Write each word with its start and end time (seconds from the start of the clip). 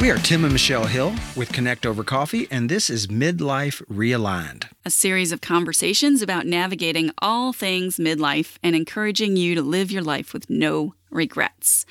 We 0.00 0.10
are 0.10 0.16
Tim 0.16 0.44
and 0.44 0.52
Michelle 0.54 0.86
Hill 0.86 1.14
with 1.36 1.52
Connect 1.52 1.84
Over 1.84 2.02
Coffee, 2.02 2.48
and 2.50 2.70
this 2.70 2.88
is 2.88 3.08
Midlife 3.08 3.84
Realigned, 3.84 4.64
a 4.82 4.88
series 4.88 5.30
of 5.30 5.42
conversations 5.42 6.22
about 6.22 6.46
navigating 6.46 7.10
all 7.18 7.52
things 7.52 7.98
midlife 7.98 8.56
and 8.62 8.74
encouraging 8.74 9.36
you 9.36 9.54
to 9.54 9.60
live 9.60 9.90
your 9.90 10.00
life 10.00 10.32
with 10.32 10.48
no 10.48 10.94
regrets. 11.10 11.84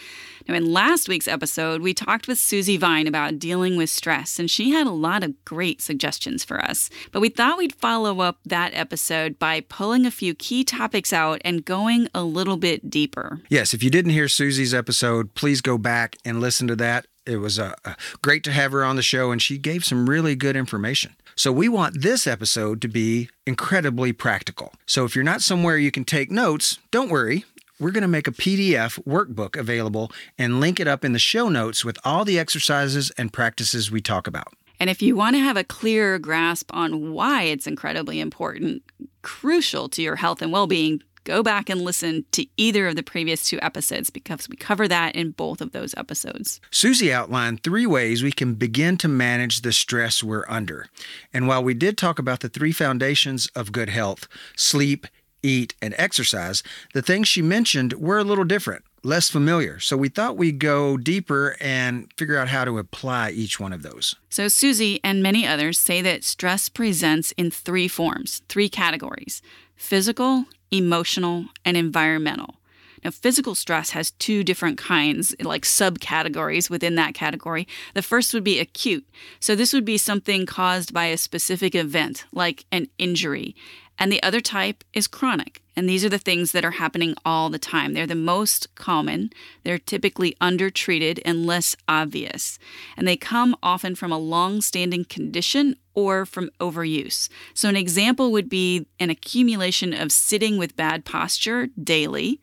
Now, 0.48 0.56
in 0.56 0.74
last 0.74 1.08
week's 1.08 1.28
episode, 1.28 1.82
we 1.82 1.94
talked 1.94 2.28
with 2.28 2.40
Susie 2.40 2.78
Vine 2.78 3.06
about 3.06 3.38
dealing 3.38 3.78
with 3.78 3.92
stress, 3.92 4.40
and 4.40 4.50
she 4.50 4.72
had 4.72 4.88
a 4.88 4.92
lot 4.92 5.24
of 5.24 5.46
great 5.46 5.80
suggestions 5.80 6.44
for 6.44 6.60
us. 6.60 6.90
But 7.12 7.20
we 7.20 7.30
thought 7.30 7.60
we'd 7.60 7.76
follow 7.76 8.22
up 8.22 8.40
that 8.44 8.74
episode 8.74 9.38
by 9.38 9.62
pulling 9.62 10.08
a 10.08 10.12
few 10.12 10.34
key 10.34 10.64
topics 10.64 11.14
out 11.14 11.42
and 11.46 11.64
going 11.64 12.08
a 12.16 12.24
little 12.24 12.58
bit 12.58 12.90
deeper. 12.90 13.42
Yes, 13.50 13.76
if 13.76 13.84
you 13.84 13.92
didn't 13.92 14.14
hear 14.14 14.28
Susie's 14.28 14.74
episode, 14.74 15.36
please 15.36 15.62
go 15.62 15.78
back 15.78 16.16
and 16.26 16.42
listen 16.42 16.68
to 16.70 16.76
that. 16.78 17.06
It 17.30 17.38
was 17.38 17.60
uh, 17.60 17.76
uh, 17.86 17.94
great 18.24 18.44
to 18.46 18.52
have 18.52 18.72
her 18.72 18.84
on 18.84 18.96
the 18.96 19.04
show, 19.04 19.32
and 19.32 19.40
she 19.40 19.60
gave 19.60 19.86
some 19.86 20.10
really 20.10 20.36
good 20.36 20.56
information. 20.56 21.16
So, 21.36 21.52
we 21.52 21.70
want 21.70 22.02
this 22.02 22.26
episode 22.26 22.82
to 22.82 22.88
be 22.88 23.30
incredibly 23.46 24.12
practical. 24.12 24.74
So, 24.88 25.06
if 25.06 25.16
you're 25.16 25.24
not 25.24 25.42
somewhere 25.42 25.78
you 25.78 25.92
can 25.92 26.06
take 26.06 26.32
notes, 26.32 26.80
don't 26.90 27.10
worry. 27.10 27.46
We're 27.80 27.92
going 27.92 28.02
to 28.02 28.10
make 28.10 28.28
a 28.28 28.32
PDF 28.32 29.02
workbook 29.06 29.56
available 29.56 30.12
and 30.38 30.60
link 30.60 30.80
it 30.80 30.88
up 30.88 31.06
in 31.06 31.14
the 31.14 31.20
show 31.20 31.48
notes 31.48 31.86
with 31.86 31.98
all 32.04 32.26
the 32.26 32.40
exercises 32.40 33.12
and 33.12 33.32
practices 33.32 33.90
we 33.90 34.02
talk 34.02 34.28
about. 34.28 34.54
And 34.82 34.90
if 34.90 35.02
you 35.02 35.16
want 35.16 35.36
to 35.36 35.40
have 35.40 35.56
a 35.56 35.64
clearer 35.64 36.20
grasp 36.20 36.72
on 36.74 37.14
why 37.14 37.44
it's 37.44 37.68
incredibly 37.68 38.20
important, 38.20 38.82
crucial 39.22 39.88
to 39.90 40.02
your 40.02 40.16
health 40.16 40.42
and 40.42 40.52
well 40.52 40.68
being, 40.68 41.04
go 41.24 41.44
back 41.44 41.70
and 41.70 41.82
listen 41.82 42.26
to 42.32 42.46
either 42.58 42.88
of 42.88 42.96
the 42.96 43.04
previous 43.04 43.48
two 43.48 43.60
episodes 43.62 44.10
because 44.10 44.50
we 44.50 44.56
cover 44.56 44.88
that 44.88 45.16
in 45.16 45.32
both 45.32 45.62
of 45.62 45.72
those 45.72 45.94
episodes. 45.96 46.60
Susie 46.72 47.14
outlined 47.14 47.64
three 47.64 47.86
ways 47.86 48.24
we 48.24 48.32
can 48.32 48.56
begin 48.56 48.98
to 48.98 49.08
manage 49.08 49.62
the 49.62 49.72
stress 49.72 50.24
we're 50.24 50.46
under. 50.48 50.88
And 51.34 51.48
while 51.48 51.64
we 51.64 51.74
did 51.74 51.98
talk 51.98 52.20
about 52.20 52.40
the 52.40 52.50
three 52.50 52.72
foundations 52.72 53.48
of 53.56 53.72
good 53.72 53.90
health 53.90 54.28
sleep, 54.56 55.08
eat, 55.44 55.76
and 55.82 55.96
exercise, 55.98 56.64
the 56.94 57.02
things 57.02 57.28
she 57.28 57.42
mentioned 57.42 57.94
were 57.94 58.20
a 58.20 58.24
little 58.24 58.44
different, 58.44 58.84
less 59.04 59.30
familiar. 59.30 59.80
So 59.80 59.98
we 59.98 60.10
thought 60.10 60.38
we'd 60.38 60.60
go 60.60 60.98
deeper 60.98 61.56
and 61.60 62.12
figure 62.18 62.38
out 62.38 62.50
how 62.50 62.66
to 62.66 62.78
apply 62.78 63.32
each 63.32 63.60
one 63.60 63.74
of 63.74 63.84
those. 63.84 64.16
So, 64.30 64.48
Susie 64.48 65.00
and 65.04 65.24
many 65.24 65.48
others 65.48 65.80
say 65.80 66.02
that 66.02 66.24
stress 66.24 66.70
presents 66.70 67.32
in 67.34 67.52
three 67.52 67.88
forms, 67.88 68.42
three 68.50 68.70
categories 68.70 69.42
physical, 69.76 70.46
emotional, 70.72 71.46
and 71.66 71.76
environmental. 71.78 72.56
Now, 73.04 73.12
physical 73.12 73.56
stress 73.56 73.92
has 73.92 74.12
two 74.12 74.44
different 74.44 74.78
kinds, 74.78 75.34
like 75.42 75.64
subcategories 75.64 76.70
within 76.70 76.96
that 76.96 77.14
category. 77.14 77.68
The 77.94 78.02
first 78.02 78.34
would 78.34 78.44
be 78.44 78.60
acute. 78.60 79.08
So, 79.40 79.56
this 79.56 79.74
would 79.74 79.86
be 79.86 79.98
something 79.98 80.46
caused 80.46 80.94
by 80.94 81.06
a 81.06 81.18
specific 81.18 81.76
event, 81.76 82.26
like 82.34 82.66
an 82.72 82.88
injury. 82.98 83.56
And 83.98 84.12
the 84.12 84.24
other 84.24 84.40
type 84.40 84.84
is 84.94 85.08
chronic. 85.08 85.62
And 85.76 85.88
these 85.88 86.04
are 86.04 86.10
the 86.10 86.18
things 86.18 86.52
that 86.54 86.66
are 86.66 86.72
happening 86.72 87.16
all 87.26 87.50
the 87.50 87.60
time. 87.60 87.94
They're 87.94 88.08
the 88.08 88.16
most 88.16 88.74
common. 88.76 89.30
They're 89.64 89.78
typically 89.78 90.36
undertreated 90.42 91.22
and 91.26 91.46
less 91.46 91.76
obvious. 91.88 92.60
And 92.98 93.08
they 93.08 93.18
come 93.18 93.56
often 93.62 93.96
from 93.96 94.12
a 94.12 94.18
long 94.18 94.62
standing 94.62 95.06
condition 95.06 95.76
or 96.00 96.26
from 96.26 96.50
overuse. 96.60 97.30
So, 97.54 97.70
an 97.70 97.76
example 97.76 98.32
would 98.32 98.50
be 98.50 98.88
an 99.00 99.10
accumulation 99.10 99.94
of 99.94 100.12
sitting 100.12 100.58
with 100.58 100.76
bad 100.76 101.06
posture 101.06 101.68
daily 101.82 102.40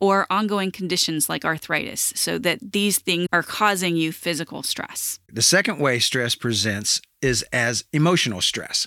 or 0.00 0.26
ongoing 0.30 0.70
conditions 0.70 1.28
like 1.28 1.44
arthritis, 1.44 2.12
so 2.16 2.38
that 2.38 2.72
these 2.72 2.98
things 2.98 3.28
are 3.32 3.42
causing 3.42 3.96
you 3.96 4.12
physical 4.12 4.62
stress. 4.62 5.18
The 5.30 5.42
second 5.42 5.78
way 5.78 5.98
stress 5.98 6.34
presents 6.34 7.02
is 7.20 7.42
as 7.52 7.84
emotional 7.92 8.40
stress. 8.40 8.86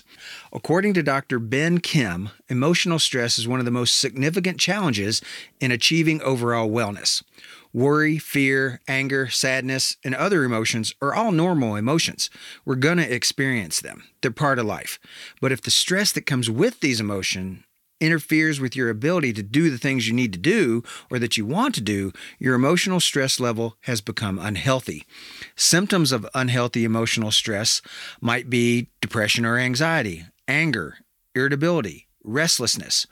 According 0.52 0.94
to 0.94 1.04
Dr. 1.04 1.38
Ben 1.38 1.78
Kim, 1.78 2.30
emotional 2.48 2.98
stress 2.98 3.38
is 3.38 3.46
one 3.46 3.60
of 3.60 3.64
the 3.64 3.70
most 3.70 4.00
significant 4.00 4.58
challenges 4.58 5.22
in 5.60 5.70
achieving 5.70 6.20
overall 6.22 6.68
wellness. 6.68 7.22
Worry, 7.74 8.18
fear, 8.18 8.80
anger, 8.86 9.28
sadness, 9.28 9.96
and 10.04 10.14
other 10.14 10.44
emotions 10.44 10.94
are 11.02 11.12
all 11.12 11.32
normal 11.32 11.74
emotions. 11.74 12.30
We're 12.64 12.76
going 12.76 12.98
to 12.98 13.14
experience 13.14 13.80
them. 13.80 14.04
They're 14.22 14.30
part 14.30 14.60
of 14.60 14.66
life. 14.66 15.00
But 15.40 15.50
if 15.50 15.60
the 15.60 15.72
stress 15.72 16.12
that 16.12 16.24
comes 16.24 16.48
with 16.48 16.78
these 16.78 17.00
emotions 17.00 17.64
interferes 18.00 18.60
with 18.60 18.76
your 18.76 18.90
ability 18.90 19.32
to 19.32 19.42
do 19.42 19.70
the 19.70 19.78
things 19.78 20.06
you 20.06 20.14
need 20.14 20.32
to 20.34 20.38
do 20.38 20.84
or 21.10 21.18
that 21.18 21.36
you 21.36 21.44
want 21.44 21.74
to 21.74 21.80
do, 21.80 22.12
your 22.38 22.54
emotional 22.54 23.00
stress 23.00 23.40
level 23.40 23.76
has 23.82 24.00
become 24.00 24.38
unhealthy. 24.38 25.04
Symptoms 25.56 26.12
of 26.12 26.28
unhealthy 26.32 26.84
emotional 26.84 27.32
stress 27.32 27.82
might 28.20 28.48
be 28.48 28.88
depression 29.00 29.44
or 29.44 29.58
anxiety, 29.58 30.26
anger, 30.46 30.98
irritability, 31.34 32.06
restlessness, 32.22 33.06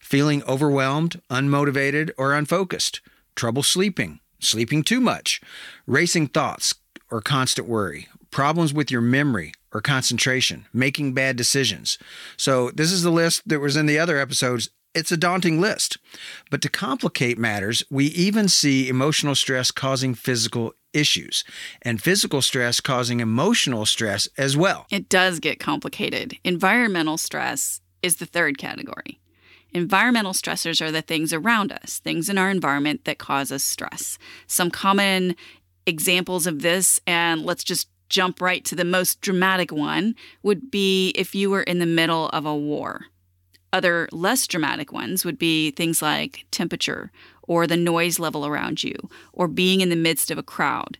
feeling 0.00 0.42
overwhelmed, 0.44 1.20
unmotivated, 1.28 2.10
or 2.16 2.32
unfocused, 2.32 3.02
trouble 3.36 3.62
sleeping, 3.62 4.20
sleeping 4.40 4.82
too 4.82 5.00
much, 5.00 5.40
racing 5.86 6.28
thoughts 6.28 6.74
or 7.10 7.20
constant 7.20 7.68
worry, 7.68 8.08
problems 8.30 8.74
with 8.74 8.90
your 8.90 9.00
memory 9.00 9.52
or 9.72 9.80
concentration, 9.80 10.66
making 10.72 11.14
bad 11.14 11.36
decisions. 11.36 11.98
So, 12.36 12.70
this 12.70 12.90
is 12.90 13.02
the 13.02 13.10
list 13.10 13.46
that 13.46 13.60
was 13.60 13.76
in 13.76 13.86
the 13.86 13.98
other 13.98 14.18
episodes. 14.18 14.70
It's 14.94 15.12
a 15.12 15.16
daunting 15.16 15.60
list. 15.60 15.98
But 16.50 16.62
to 16.62 16.70
complicate 16.70 17.38
matters, 17.38 17.84
we 17.90 18.06
even 18.06 18.48
see 18.48 18.88
emotional 18.88 19.34
stress 19.34 19.70
causing 19.70 20.14
physical 20.14 20.72
issues 20.94 21.44
and 21.82 22.02
physical 22.02 22.40
stress 22.40 22.80
causing 22.80 23.20
emotional 23.20 23.84
stress 23.84 24.26
as 24.38 24.56
well. 24.56 24.86
It 24.90 25.10
does 25.10 25.38
get 25.38 25.60
complicated. 25.60 26.38
Environmental 26.42 27.18
stress 27.18 27.82
is 28.02 28.16
the 28.16 28.26
third 28.26 28.56
category. 28.56 29.20
Environmental 29.76 30.32
stressors 30.32 30.80
are 30.80 30.90
the 30.90 31.02
things 31.02 31.34
around 31.34 31.70
us, 31.70 31.98
things 31.98 32.30
in 32.30 32.38
our 32.38 32.48
environment 32.48 33.04
that 33.04 33.18
cause 33.18 33.52
us 33.52 33.62
stress. 33.62 34.16
Some 34.46 34.70
common 34.70 35.36
examples 35.84 36.46
of 36.46 36.62
this, 36.62 36.98
and 37.06 37.44
let's 37.44 37.62
just 37.62 37.90
jump 38.08 38.40
right 38.40 38.64
to 38.64 38.74
the 38.74 38.86
most 38.86 39.20
dramatic 39.20 39.70
one, 39.70 40.14
would 40.42 40.70
be 40.70 41.10
if 41.10 41.34
you 41.34 41.50
were 41.50 41.62
in 41.62 41.78
the 41.78 41.84
middle 41.84 42.30
of 42.30 42.46
a 42.46 42.56
war. 42.56 43.04
Other 43.70 44.08
less 44.12 44.46
dramatic 44.46 44.94
ones 44.94 45.26
would 45.26 45.38
be 45.38 45.72
things 45.72 46.00
like 46.00 46.46
temperature 46.50 47.12
or 47.42 47.66
the 47.66 47.76
noise 47.76 48.18
level 48.18 48.46
around 48.46 48.82
you 48.82 48.96
or 49.34 49.46
being 49.46 49.82
in 49.82 49.90
the 49.90 49.94
midst 49.94 50.30
of 50.30 50.38
a 50.38 50.42
crowd. 50.42 50.96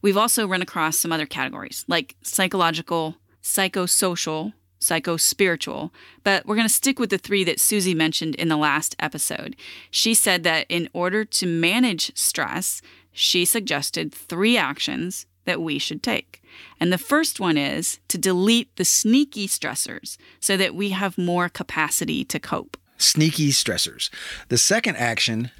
We've 0.00 0.16
also 0.16 0.46
run 0.46 0.62
across 0.62 0.96
some 0.96 1.10
other 1.10 1.26
categories 1.26 1.84
like 1.88 2.14
psychological, 2.22 3.16
psychosocial, 3.42 4.52
psychospiritual, 4.82 5.90
but 6.24 6.44
we're 6.44 6.56
going 6.56 6.68
to 6.68 6.72
stick 6.72 6.98
with 6.98 7.10
the 7.10 7.18
three 7.18 7.44
that 7.44 7.60
Susie 7.60 7.94
mentioned 7.94 8.34
in 8.34 8.48
the 8.48 8.56
last 8.56 8.94
episode. 8.98 9.56
She 9.90 10.12
said 10.12 10.42
that 10.44 10.66
in 10.68 10.88
order 10.92 11.24
to 11.24 11.46
manage 11.46 12.16
stress, 12.16 12.82
she 13.12 13.44
suggested 13.44 14.12
three 14.12 14.56
actions 14.56 15.26
that 15.44 15.60
we 15.60 15.78
should 15.78 16.02
take. 16.02 16.42
And 16.78 16.92
the 16.92 16.98
first 16.98 17.40
one 17.40 17.56
is 17.56 17.98
to 18.08 18.18
delete 18.18 18.74
the 18.76 18.84
sneaky 18.84 19.46
stressors 19.46 20.16
so 20.40 20.56
that 20.56 20.74
we 20.74 20.90
have 20.90 21.18
more 21.18 21.48
capacity 21.48 22.24
to 22.26 22.38
cope. 22.38 22.76
Sneaky 22.98 23.50
stressors. 23.50 24.10
The 24.48 24.58
second 24.58 24.96
action 24.96 25.50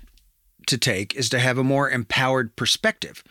to 0.67 0.79
take 0.79 1.15
is 1.15 1.29
to 1.31 1.39
have 1.39 1.59
a 1.59 1.65
more 1.65 1.91
empowered 1.91 2.55
perspective. 2.57 3.25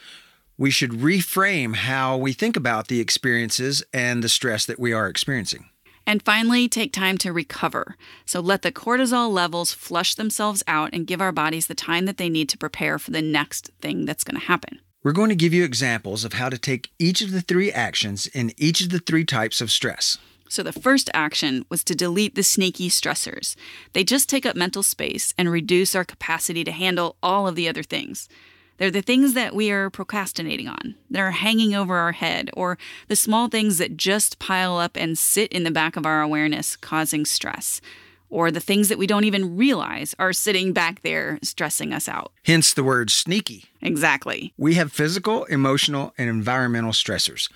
We 0.58 0.70
should 0.70 0.92
reframe 0.92 1.76
how 1.76 2.18
we 2.18 2.34
think 2.34 2.58
about 2.58 2.88
the 2.88 3.00
experiences 3.00 3.84
and 3.94 4.22
the 4.22 4.30
stress 4.30 4.66
that 4.66 4.80
we 4.80 4.94
are 4.94 5.08
experiencing. 5.08 5.71
And 6.06 6.24
finally, 6.24 6.68
take 6.68 6.92
time 6.92 7.18
to 7.20 7.32
recover. 7.32 7.96
So 8.26 8.40
let 8.40 8.62
the 8.64 8.72
cortisol 8.72 9.32
levels 9.32 9.72
flush 9.72 10.16
themselves 10.16 10.64
out 10.68 10.90
and 10.94 11.08
give 11.08 11.22
our 11.22 11.32
bodies 11.32 11.68
the 11.68 11.76
time 11.76 12.06
that 12.06 12.18
they 12.18 12.30
need 12.30 12.50
to 12.50 12.58
prepare 12.58 12.98
for 13.00 13.12
the 13.12 13.22
next 13.22 13.72
thing 13.82 14.06
that's 14.06 14.24
going 14.24 14.40
to 14.40 14.48
happen. 14.48 14.80
We're 15.04 15.14
going 15.14 15.30
to 15.30 15.36
give 15.36 15.54
you 15.54 15.64
examples 15.64 16.24
of 16.24 16.34
how 16.34 16.50
to 16.50 16.58
take 16.58 16.92
each 17.00 17.22
of 17.22 17.32
the 17.32 17.42
three 17.42 17.72
actions 17.72 18.28
in 18.28 18.52
each 18.58 18.82
of 18.82 18.90
the 18.90 19.00
three 19.00 19.26
types 19.26 19.60
of 19.60 19.72
stress. 19.72 20.18
So, 20.48 20.64
the 20.64 20.74
first 20.74 21.10
action 21.14 21.66
was 21.70 21.84
to 21.86 21.96
delete 21.96 22.36
the 22.36 22.44
sneaky 22.44 22.90
stressors. 22.90 23.56
They 23.94 24.04
just 24.04 24.28
take 24.28 24.46
up 24.46 24.56
mental 24.56 24.84
space 24.84 25.34
and 25.38 25.50
reduce 25.50 25.96
our 25.96 26.04
capacity 26.04 26.66
to 26.66 26.74
handle 26.74 27.16
all 27.24 27.48
of 27.48 27.56
the 27.56 27.70
other 27.70 27.84
things. 27.84 28.28
They're 28.82 28.90
the 28.90 29.04
things 29.04 29.36
that 29.36 29.54
we 29.54 29.70
are 29.70 29.92
procrastinating 29.92 30.68
on, 30.68 30.96
that 31.12 31.20
are 31.20 31.30
hanging 31.30 31.76
over 31.76 31.98
our 31.98 32.14
head, 32.14 32.50
or 32.54 32.80
the 33.10 33.16
small 33.16 33.48
things 33.48 33.78
that 33.78 33.96
just 33.96 34.40
pile 34.40 34.78
up 34.78 34.98
and 34.98 35.20
sit 35.20 35.52
in 35.52 35.64
the 35.64 35.70
back 35.70 35.98
of 35.98 36.08
our 36.08 36.24
awareness, 36.24 36.76
causing 36.78 37.24
stress 37.24 37.80
or 38.32 38.50
the 38.50 38.60
things 38.60 38.88
that 38.88 38.98
we 38.98 39.06
don't 39.06 39.26
even 39.26 39.56
realize 39.56 40.16
are 40.18 40.34
sitting 40.34 40.72
back 40.74 41.02
there 41.04 41.38
stressing 41.44 41.94
us 41.94 42.08
out. 42.08 42.32
Hence 42.46 42.74
the 42.74 42.84
word 42.84 43.12
sneaky. 43.12 43.66
Exactly. 43.82 44.54
We 44.58 44.76
have 44.76 44.92
physical, 44.92 45.44
emotional, 45.46 46.14
and 46.18 46.30
environmental 46.30 46.94
stressors. 46.94 47.50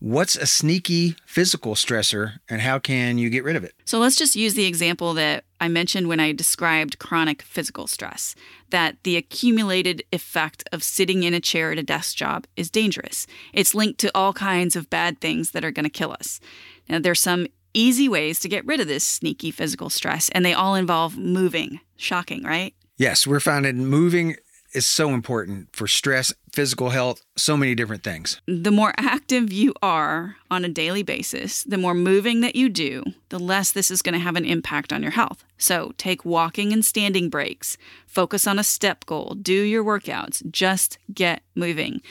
What's 0.00 0.36
a 0.36 0.46
sneaky 0.46 1.16
physical 1.24 1.74
stressor 1.74 2.38
and 2.48 2.60
how 2.60 2.78
can 2.78 3.16
you 3.16 3.30
get 3.30 3.44
rid 3.44 3.56
of 3.56 3.64
it? 3.64 3.74
So 3.84 3.98
let's 3.98 4.16
just 4.16 4.36
use 4.36 4.54
the 4.54 4.66
example 4.66 5.14
that 5.14 5.44
I 5.60 5.68
mentioned 5.68 6.08
when 6.08 6.20
I 6.20 6.32
described 6.32 6.98
chronic 6.98 7.42
physical 7.42 7.86
stress 7.86 8.34
that 8.70 8.96
the 9.04 9.16
accumulated 9.16 10.02
effect 10.12 10.68
of 10.72 10.82
sitting 10.82 11.22
in 11.22 11.32
a 11.32 11.40
chair 11.40 11.72
at 11.72 11.78
a 11.78 11.82
desk 11.82 12.16
job 12.16 12.46
is 12.56 12.70
dangerous. 12.70 13.26
It's 13.52 13.74
linked 13.74 13.98
to 14.00 14.10
all 14.14 14.32
kinds 14.32 14.76
of 14.76 14.90
bad 14.90 15.20
things 15.20 15.52
that 15.52 15.64
are 15.64 15.70
going 15.70 15.84
to 15.84 15.90
kill 15.90 16.12
us. 16.12 16.40
Now, 16.88 16.98
there's 16.98 17.20
some 17.20 17.46
easy 17.72 18.08
ways 18.08 18.40
to 18.40 18.48
get 18.48 18.66
rid 18.66 18.80
of 18.80 18.88
this 18.88 19.04
sneaky 19.04 19.50
physical 19.50 19.90
stress, 19.90 20.28
and 20.30 20.44
they 20.44 20.52
all 20.52 20.74
involve 20.74 21.16
moving. 21.16 21.80
Shocking, 21.96 22.42
right? 22.42 22.74
Yes, 22.96 23.26
we're 23.26 23.40
finding 23.40 23.86
moving 23.86 24.36
is 24.74 24.86
so 24.86 25.10
important 25.10 25.74
for 25.74 25.86
stress, 25.86 26.34
physical 26.52 26.90
health, 26.90 27.22
so 27.36 27.56
many 27.56 27.74
different 27.74 28.02
things. 28.02 28.40
The 28.46 28.70
more 28.70 28.92
active 28.96 29.52
you 29.52 29.72
are 29.82 30.36
on 30.50 30.64
a 30.64 30.68
daily 30.68 31.02
basis, 31.02 31.64
the 31.64 31.78
more 31.78 31.94
moving 31.94 32.40
that 32.40 32.56
you 32.56 32.68
do, 32.68 33.04
the 33.28 33.38
less 33.38 33.72
this 33.72 33.90
is 33.90 34.02
going 34.02 34.12
to 34.14 34.18
have 34.18 34.36
an 34.36 34.44
impact 34.44 34.92
on 34.92 35.02
your 35.02 35.12
health. 35.12 35.44
So 35.58 35.92
take 35.96 36.24
walking 36.24 36.72
and 36.72 36.84
standing 36.84 37.30
breaks, 37.30 37.76
focus 38.06 38.46
on 38.46 38.58
a 38.58 38.64
step 38.64 39.06
goal, 39.06 39.36
do 39.40 39.54
your 39.54 39.84
workouts, 39.84 40.48
just 40.50 40.98
get 41.12 41.42
moving. 41.54 42.02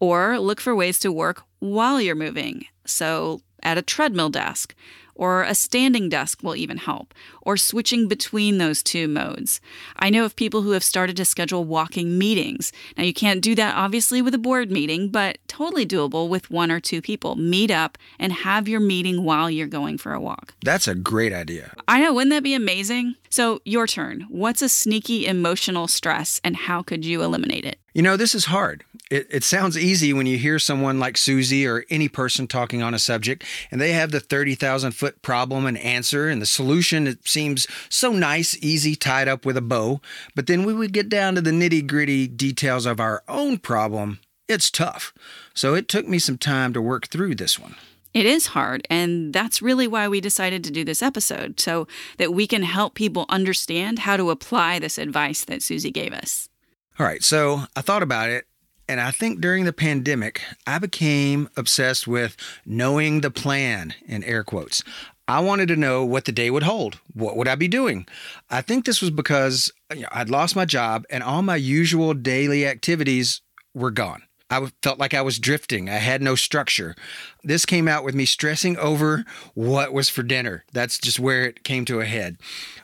Or 0.00 0.38
look 0.38 0.60
for 0.60 0.74
ways 0.74 0.98
to 1.00 1.12
work 1.12 1.42
while 1.58 2.00
you're 2.00 2.14
moving. 2.14 2.66
So 2.84 3.42
at 3.62 3.78
a 3.78 3.82
treadmill 3.82 4.30
desk, 4.30 4.74
or 5.14 5.42
a 5.42 5.54
standing 5.54 6.08
desk 6.08 6.42
will 6.42 6.56
even 6.56 6.78
help, 6.78 7.14
or 7.42 7.56
switching 7.56 8.08
between 8.08 8.58
those 8.58 8.82
two 8.82 9.08
modes. 9.08 9.60
I 9.96 10.10
know 10.10 10.24
of 10.24 10.36
people 10.36 10.62
who 10.62 10.70
have 10.70 10.84
started 10.84 11.16
to 11.16 11.24
schedule 11.24 11.64
walking 11.64 12.18
meetings. 12.18 12.72
Now, 12.96 13.04
you 13.04 13.12
can't 13.12 13.42
do 13.42 13.54
that 13.56 13.76
obviously 13.76 14.22
with 14.22 14.34
a 14.34 14.38
board 14.38 14.70
meeting, 14.70 15.08
but 15.08 15.38
totally 15.48 15.86
doable 15.86 16.28
with 16.28 16.50
one 16.50 16.70
or 16.70 16.80
two 16.80 17.02
people. 17.02 17.36
Meet 17.36 17.70
up 17.70 17.98
and 18.18 18.32
have 18.32 18.68
your 18.68 18.80
meeting 18.80 19.24
while 19.24 19.50
you're 19.50 19.66
going 19.66 19.98
for 19.98 20.12
a 20.12 20.20
walk. 20.20 20.54
That's 20.64 20.88
a 20.88 20.94
great 20.94 21.32
idea. 21.32 21.74
I 21.88 22.00
know, 22.00 22.14
wouldn't 22.14 22.30
that 22.30 22.42
be 22.42 22.54
amazing? 22.54 23.16
So, 23.30 23.60
your 23.64 23.86
turn. 23.86 24.26
What's 24.28 24.62
a 24.62 24.68
sneaky 24.68 25.26
emotional 25.26 25.88
stress 25.88 26.40
and 26.44 26.54
how 26.54 26.82
could 26.82 27.04
you 27.04 27.22
eliminate 27.22 27.64
it? 27.64 27.78
You 27.94 28.02
know, 28.02 28.16
this 28.16 28.34
is 28.34 28.46
hard. 28.46 28.84
It, 29.10 29.26
it, 29.28 29.44
sounds 29.44 29.76
easy 29.76 30.14
when 30.14 30.24
you 30.24 30.38
hear 30.38 30.58
someone 30.58 30.98
like 30.98 31.18
Susie 31.18 31.66
or 31.66 31.84
any 31.90 32.08
person 32.08 32.46
talking 32.46 32.82
on 32.82 32.94
a 32.94 32.98
subject 32.98 33.44
and 33.70 33.78
they 33.78 33.92
have 33.92 34.10
the 34.10 34.20
30,000 34.20 34.92
foot 34.92 35.20
problem 35.20 35.66
and 35.66 35.76
answer 35.76 36.30
and 36.30 36.40
the 36.40 36.46
solution. 36.46 37.18
Seems 37.32 37.66
so 37.88 38.12
nice, 38.12 38.56
easy, 38.60 38.94
tied 38.94 39.26
up 39.26 39.46
with 39.46 39.56
a 39.56 39.62
bow. 39.62 40.02
But 40.34 40.46
then 40.46 40.64
we 40.64 40.74
would 40.74 40.92
get 40.92 41.08
down 41.08 41.34
to 41.34 41.40
the 41.40 41.50
nitty 41.50 41.86
gritty 41.86 42.28
details 42.28 42.84
of 42.84 43.00
our 43.00 43.22
own 43.26 43.56
problem, 43.56 44.20
it's 44.48 44.70
tough. 44.70 45.14
So 45.54 45.74
it 45.74 45.88
took 45.88 46.06
me 46.06 46.18
some 46.18 46.36
time 46.36 46.74
to 46.74 46.82
work 46.82 47.08
through 47.08 47.36
this 47.36 47.58
one. 47.58 47.74
It 48.12 48.26
is 48.26 48.48
hard, 48.48 48.86
and 48.90 49.32
that's 49.32 49.62
really 49.62 49.88
why 49.88 50.06
we 50.06 50.20
decided 50.20 50.62
to 50.64 50.70
do 50.70 50.84
this 50.84 51.00
episode 51.00 51.58
so 51.58 51.88
that 52.18 52.34
we 52.34 52.46
can 52.46 52.62
help 52.62 52.92
people 52.92 53.24
understand 53.30 54.00
how 54.00 54.18
to 54.18 54.28
apply 54.28 54.78
this 54.78 54.98
advice 54.98 55.46
that 55.46 55.62
Susie 55.62 55.90
gave 55.90 56.12
us. 56.12 56.50
All 56.98 57.06
right, 57.06 57.22
so 57.22 57.62
I 57.74 57.80
thought 57.80 58.02
about 58.02 58.28
it, 58.28 58.46
and 58.86 59.00
I 59.00 59.12
think 59.12 59.40
during 59.40 59.64
the 59.64 59.72
pandemic, 59.72 60.42
I 60.66 60.78
became 60.78 61.48
obsessed 61.56 62.06
with 62.06 62.36
knowing 62.66 63.22
the 63.22 63.30
plan 63.30 63.94
in 64.06 64.22
air 64.24 64.44
quotes. 64.44 64.84
I 65.32 65.40
wanted 65.40 65.68
to 65.68 65.76
know 65.76 66.04
what 66.04 66.26
the 66.26 66.30
day 66.30 66.50
would 66.50 66.64
hold. 66.64 66.98
What 67.14 67.38
would 67.38 67.48
I 67.48 67.54
be 67.54 67.66
doing? 67.66 68.06
I 68.50 68.60
think 68.60 68.84
this 68.84 69.00
was 69.00 69.08
because 69.08 69.72
you 69.90 70.02
know, 70.02 70.08
I'd 70.12 70.28
lost 70.28 70.54
my 70.54 70.66
job 70.66 71.06
and 71.08 71.22
all 71.22 71.40
my 71.40 71.56
usual 71.56 72.12
daily 72.12 72.66
activities 72.66 73.40
were 73.72 73.90
gone. 73.90 74.24
I 74.50 74.70
felt 74.82 74.98
like 74.98 75.14
I 75.14 75.22
was 75.22 75.38
drifting. 75.38 75.88
I 75.88 75.94
had 75.94 76.20
no 76.20 76.34
structure. 76.34 76.94
This 77.42 77.64
came 77.64 77.88
out 77.88 78.04
with 78.04 78.14
me 78.14 78.26
stressing 78.26 78.76
over 78.76 79.24
what 79.54 79.94
was 79.94 80.10
for 80.10 80.22
dinner. 80.22 80.66
That's 80.74 80.98
just 80.98 81.18
where 81.18 81.46
it 81.46 81.64
came 81.64 81.86
to 81.86 82.00
a 82.00 82.04
head. 82.04 82.36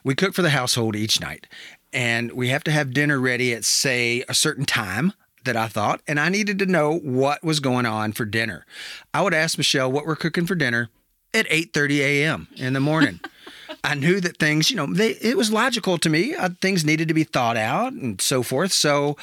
We 0.03 0.15
cook 0.15 0.33
for 0.33 0.41
the 0.41 0.49
household 0.49 0.97
each 0.97 1.21
night, 1.21 1.47
and 1.93 2.33
we 2.33 2.49
have 2.49 2.65
to 2.65 2.71
have 2.71 2.95
dinner 2.95 3.21
ready 3.21 3.53
at, 3.53 3.67
say, 3.67 4.25
a 4.27 4.33
certain 4.33 4.65
time 4.65 5.13
that 5.45 5.55
I 5.55 5.69
thought, 5.69 6.01
and 6.07 6.19
I 6.19 6.31
needed 6.31 6.59
to 6.61 6.67
know 6.67 6.97
what 6.97 7.45
was 7.45 7.61
going 7.61 7.85
on 7.85 8.13
for 8.13 8.25
dinner. 8.25 8.65
I 9.13 9.21
would 9.21 9.35
ask 9.35 9.59
Michelle 9.59 9.93
what 9.93 10.07
we're 10.07 10.17
cooking 10.17 10.47
for 10.47 10.55
dinner 10.55 10.89
at 11.35 11.49
8:30 11.49 11.99
a.m. 12.01 12.49
in 12.57 12.73
the 12.73 12.81
morning. 12.81 13.21
I 13.85 13.95
knew 13.95 14.21
that 14.21 14.39
things, 14.39 14.71
you 14.71 14.77
know, 14.77 14.87
they 14.87 15.11
it 15.11 15.37
was 15.37 15.53
logical 15.53 15.99
to 15.99 16.09
me. 16.09 16.35
Uh, 16.35 16.51
things 16.61 16.85
needed 16.85 17.09
to 17.09 17.15
be 17.15 17.25
thought 17.25 17.57
out 17.57 17.93
and 17.93 18.21
so 18.21 18.43
forth. 18.43 18.73
So 18.73 19.17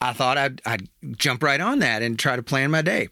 I 0.00 0.12
thought 0.12 0.38
I'd, 0.38 0.60
I'd 0.66 0.88
jump 1.16 1.42
right 1.42 1.60
on 1.60 1.78
that 1.78 2.02
and 2.02 2.18
try 2.18 2.36
to 2.36 2.42
plan 2.42 2.70
my 2.70 2.82
day. 2.82 3.08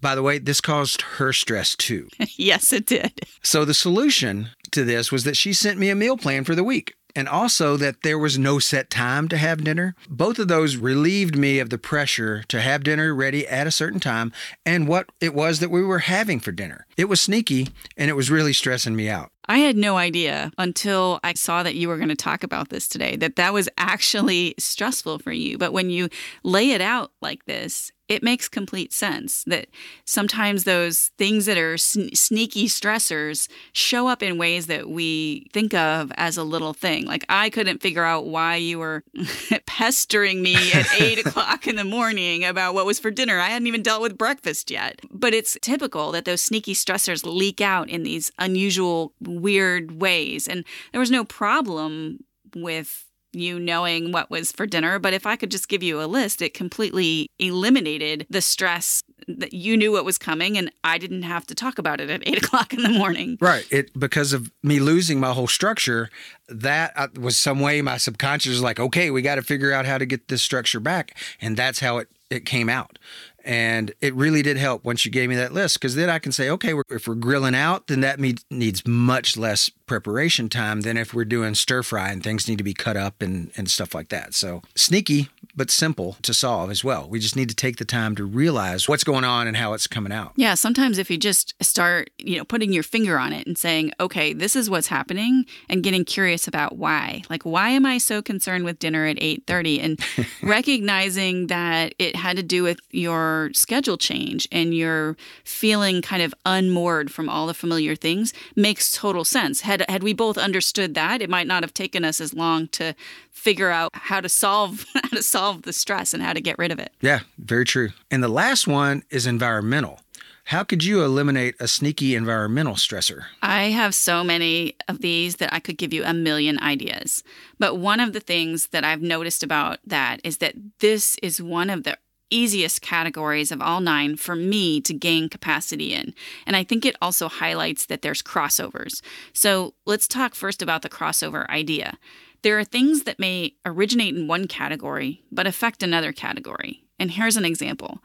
By 0.00 0.14
the 0.14 0.22
way, 0.22 0.38
this 0.38 0.60
caused 0.60 1.02
her 1.02 1.32
stress 1.32 1.74
too. 1.76 2.08
yes, 2.36 2.72
it 2.72 2.86
did. 2.86 3.20
So 3.42 3.64
the 3.64 3.74
solution 3.74 4.50
to 4.70 4.84
this 4.84 5.12
was 5.12 5.24
that 5.24 5.36
she 5.36 5.52
sent 5.52 5.78
me 5.78 5.90
a 5.90 5.94
meal 5.94 6.16
plan 6.16 6.44
for 6.44 6.54
the 6.54 6.64
week 6.64 6.94
and 7.14 7.28
also 7.28 7.76
that 7.76 8.02
there 8.02 8.18
was 8.18 8.38
no 8.38 8.58
set 8.58 8.90
time 8.90 9.28
to 9.28 9.36
have 9.36 9.64
dinner. 9.64 9.94
Both 10.08 10.38
of 10.38 10.48
those 10.48 10.76
relieved 10.76 11.36
me 11.36 11.58
of 11.58 11.70
the 11.70 11.78
pressure 11.78 12.42
to 12.48 12.60
have 12.60 12.84
dinner 12.84 13.14
ready 13.14 13.46
at 13.46 13.66
a 13.66 13.72
certain 13.72 14.00
time 14.00 14.32
and 14.64 14.88
what 14.88 15.10
it 15.20 15.34
was 15.34 15.60
that 15.60 15.70
we 15.70 15.82
were 15.82 16.00
having 16.00 16.40
for 16.40 16.52
dinner. 16.52 16.86
It 16.96 17.08
was 17.08 17.20
sneaky 17.20 17.68
and 17.96 18.10
it 18.10 18.14
was 18.14 18.30
really 18.30 18.52
stressing 18.52 18.96
me 18.96 19.08
out. 19.08 19.30
I 19.50 19.58
had 19.58 19.76
no 19.76 19.96
idea 19.96 20.52
until 20.58 21.18
I 21.24 21.34
saw 21.34 21.64
that 21.64 21.74
you 21.74 21.88
were 21.88 21.96
going 21.96 22.08
to 22.08 22.14
talk 22.14 22.44
about 22.44 22.68
this 22.68 22.86
today 22.86 23.16
that 23.16 23.34
that 23.34 23.52
was 23.52 23.68
actually 23.76 24.54
stressful 24.58 25.18
for 25.18 25.32
you. 25.32 25.58
But 25.58 25.72
when 25.72 25.90
you 25.90 26.08
lay 26.44 26.70
it 26.70 26.80
out 26.80 27.10
like 27.20 27.46
this, 27.46 27.90
it 28.10 28.24
makes 28.24 28.48
complete 28.48 28.92
sense 28.92 29.44
that 29.44 29.68
sometimes 30.04 30.64
those 30.64 31.12
things 31.16 31.46
that 31.46 31.56
are 31.56 31.78
sn- 31.78 32.12
sneaky 32.12 32.66
stressors 32.66 33.48
show 33.72 34.08
up 34.08 34.20
in 34.20 34.36
ways 34.36 34.66
that 34.66 34.90
we 34.90 35.46
think 35.52 35.72
of 35.74 36.10
as 36.16 36.36
a 36.36 36.42
little 36.42 36.72
thing. 36.72 37.06
Like 37.06 37.24
I 37.28 37.50
couldn't 37.50 37.80
figure 37.80 38.02
out 38.02 38.26
why 38.26 38.56
you 38.56 38.80
were 38.80 39.04
pestering 39.66 40.42
me 40.42 40.56
at 40.72 40.92
eight 41.00 41.24
o'clock 41.24 41.68
in 41.68 41.76
the 41.76 41.84
morning 41.84 42.44
about 42.44 42.74
what 42.74 42.84
was 42.84 42.98
for 42.98 43.12
dinner. 43.12 43.38
I 43.38 43.50
hadn't 43.50 43.68
even 43.68 43.82
dealt 43.82 44.02
with 44.02 44.18
breakfast 44.18 44.72
yet. 44.72 45.00
But 45.12 45.32
it's 45.32 45.56
typical 45.62 46.10
that 46.10 46.24
those 46.24 46.42
sneaky 46.42 46.74
stressors 46.74 47.24
leak 47.24 47.60
out 47.60 47.88
in 47.88 48.02
these 48.02 48.32
unusual, 48.40 49.12
weird 49.42 50.00
ways. 50.00 50.48
And 50.48 50.64
there 50.92 51.00
was 51.00 51.10
no 51.10 51.24
problem 51.24 52.24
with 52.54 53.06
you 53.32 53.60
knowing 53.60 54.12
what 54.12 54.30
was 54.30 54.50
for 54.50 54.66
dinner, 54.66 54.98
but 54.98 55.12
if 55.12 55.26
I 55.26 55.36
could 55.36 55.50
just 55.50 55.68
give 55.68 55.82
you 55.82 56.02
a 56.02 56.06
list, 56.06 56.42
it 56.42 56.54
completely 56.54 57.28
eliminated 57.38 58.26
the 58.28 58.40
stress 58.40 59.02
that 59.28 59.52
you 59.52 59.76
knew 59.76 59.92
what 59.92 60.04
was 60.04 60.18
coming 60.18 60.58
and 60.58 60.72
I 60.82 60.98
didn't 60.98 61.22
have 61.22 61.46
to 61.46 61.54
talk 61.54 61.78
about 61.78 62.00
it 62.00 62.10
at 62.10 62.26
eight 62.26 62.38
o'clock 62.44 62.72
in 62.72 62.82
the 62.82 62.88
morning. 62.88 63.38
Right. 63.40 63.66
It 63.70 63.96
because 63.98 64.32
of 64.32 64.50
me 64.62 64.80
losing 64.80 65.20
my 65.20 65.32
whole 65.32 65.46
structure, 65.46 66.10
that 66.48 66.92
uh, 66.96 67.08
was 67.18 67.36
some 67.36 67.60
way 67.60 67.80
my 67.82 67.96
subconscious 67.96 68.50
was 68.50 68.62
like, 68.62 68.80
okay, 68.80 69.10
we 69.10 69.22
got 69.22 69.36
to 69.36 69.42
figure 69.42 69.72
out 69.72 69.86
how 69.86 69.98
to 69.98 70.06
get 70.06 70.28
this 70.28 70.42
structure 70.42 70.80
back, 70.80 71.16
and 71.40 71.56
that's 71.56 71.80
how 71.80 71.98
it 71.98 72.08
it 72.30 72.46
came 72.46 72.68
out. 72.68 72.98
And 73.44 73.92
it 74.00 74.14
really 74.14 74.42
did 74.42 74.56
help 74.56 74.84
once 74.84 75.04
you 75.04 75.10
gave 75.10 75.28
me 75.28 75.36
that 75.36 75.52
list 75.52 75.80
because 75.80 75.94
then 75.94 76.10
I 76.10 76.18
can 76.18 76.32
say, 76.32 76.50
okay, 76.50 76.74
if 76.90 77.08
we're 77.08 77.14
grilling 77.14 77.54
out, 77.54 77.86
then 77.86 78.00
that 78.00 78.20
needs 78.20 78.86
much 78.86 79.36
less 79.36 79.70
preparation 79.90 80.48
time 80.48 80.82
than 80.82 80.96
if 80.96 81.12
we're 81.12 81.24
doing 81.24 81.52
stir 81.52 81.82
fry 81.82 82.10
and 82.10 82.22
things 82.22 82.46
need 82.46 82.58
to 82.58 82.62
be 82.62 82.72
cut 82.72 82.96
up 82.96 83.20
and, 83.20 83.50
and 83.56 83.68
stuff 83.68 83.92
like 83.92 84.08
that. 84.08 84.34
So 84.34 84.62
sneaky, 84.76 85.28
but 85.56 85.68
simple 85.68 86.16
to 86.22 86.32
solve 86.32 86.70
as 86.70 86.84
well. 86.84 87.08
We 87.08 87.18
just 87.18 87.34
need 87.34 87.48
to 87.48 87.56
take 87.56 87.78
the 87.78 87.84
time 87.84 88.14
to 88.14 88.24
realize 88.24 88.88
what's 88.88 89.02
going 89.02 89.24
on 89.24 89.48
and 89.48 89.56
how 89.56 89.72
it's 89.72 89.88
coming 89.88 90.12
out. 90.12 90.32
Yeah, 90.36 90.54
sometimes 90.54 90.98
if 90.98 91.10
you 91.10 91.18
just 91.18 91.54
start, 91.60 92.10
you 92.18 92.38
know, 92.38 92.44
putting 92.44 92.72
your 92.72 92.84
finger 92.84 93.18
on 93.18 93.32
it 93.32 93.48
and 93.48 93.58
saying, 93.58 93.90
"Okay, 93.98 94.32
this 94.32 94.54
is 94.54 94.70
what's 94.70 94.86
happening," 94.86 95.44
and 95.68 95.82
getting 95.82 96.04
curious 96.04 96.46
about 96.46 96.78
why. 96.78 97.22
Like, 97.28 97.42
why 97.42 97.70
am 97.70 97.84
I 97.84 97.98
so 97.98 98.22
concerned 98.22 98.64
with 98.64 98.78
dinner 98.78 99.06
at 99.06 99.20
8:30 99.20 99.80
and 99.80 100.00
recognizing 100.42 101.48
that 101.48 101.94
it 101.98 102.14
had 102.14 102.36
to 102.36 102.44
do 102.44 102.62
with 102.62 102.78
your 102.92 103.50
schedule 103.52 103.98
change 103.98 104.46
and 104.52 104.72
you're 104.72 105.16
feeling 105.44 106.00
kind 106.00 106.22
of 106.22 106.32
unmoored 106.46 107.10
from 107.10 107.28
all 107.28 107.48
the 107.48 107.54
familiar 107.54 107.96
things 107.96 108.32
makes 108.54 108.92
total 108.92 109.24
sense. 109.24 109.62
Had 109.88 110.00
had 110.00 110.02
we 110.02 110.12
both 110.14 110.38
understood 110.38 110.94
that, 110.94 111.20
it 111.20 111.28
might 111.28 111.46
not 111.46 111.62
have 111.62 111.74
taken 111.74 112.04
us 112.04 112.20
as 112.20 112.34
long 112.34 112.68
to 112.68 112.94
figure 113.30 113.70
out 113.70 113.90
how 113.92 114.20
to 114.20 114.28
solve 114.28 114.86
how 114.94 115.08
to 115.10 115.22
solve 115.22 115.62
the 115.62 115.72
stress 115.72 116.14
and 116.14 116.22
how 116.22 116.32
to 116.32 116.40
get 116.40 116.58
rid 116.58 116.72
of 116.72 116.78
it. 116.78 116.92
Yeah, 117.00 117.20
very 117.38 117.64
true. 117.64 117.90
And 118.10 118.22
the 118.22 118.28
last 118.28 118.66
one 118.66 119.02
is 119.10 119.26
environmental. 119.26 120.00
How 120.44 120.64
could 120.64 120.82
you 120.82 121.04
eliminate 121.04 121.54
a 121.60 121.68
sneaky 121.68 122.16
environmental 122.16 122.74
stressor? 122.74 123.24
I 123.42 123.64
have 123.64 123.94
so 123.94 124.24
many 124.24 124.74
of 124.88 125.00
these 125.00 125.36
that 125.36 125.52
I 125.52 125.60
could 125.60 125.78
give 125.78 125.92
you 125.92 126.02
a 126.02 126.12
million 126.12 126.58
ideas. 126.58 127.22
But 127.60 127.76
one 127.76 128.00
of 128.00 128.14
the 128.14 128.20
things 128.20 128.68
that 128.68 128.82
I've 128.82 129.02
noticed 129.02 129.44
about 129.44 129.78
that 129.86 130.20
is 130.24 130.38
that 130.38 130.54
this 130.80 131.16
is 131.22 131.40
one 131.40 131.70
of 131.70 131.84
the 131.84 131.98
easiest 132.30 132.82
categories 132.82 133.52
of 133.52 133.60
all 133.60 133.80
nine 133.80 134.16
for 134.16 134.34
me 134.36 134.80
to 134.82 134.94
gain 134.94 135.28
capacity 135.28 135.92
in. 135.92 136.14
And 136.46 136.56
I 136.56 136.64
think 136.64 136.84
it 136.84 136.96
also 137.02 137.28
highlights 137.28 137.86
that 137.86 138.02
there's 138.02 138.22
crossovers. 138.22 139.02
So 139.32 139.74
let's 139.86 140.08
talk 140.08 140.34
first 140.34 140.62
about 140.62 140.82
the 140.82 140.88
crossover 140.88 141.48
idea. 141.48 141.98
There 142.42 142.58
are 142.58 142.64
things 142.64 143.02
that 143.02 143.18
may 143.18 143.54
originate 143.66 144.16
in 144.16 144.26
one 144.26 144.46
category 144.46 145.22
but 145.30 145.46
affect 145.46 145.82
another 145.82 146.12
category. 146.12 146.84
And 146.98 147.10
here's 147.10 147.36
an 147.36 147.44
example 147.44 148.00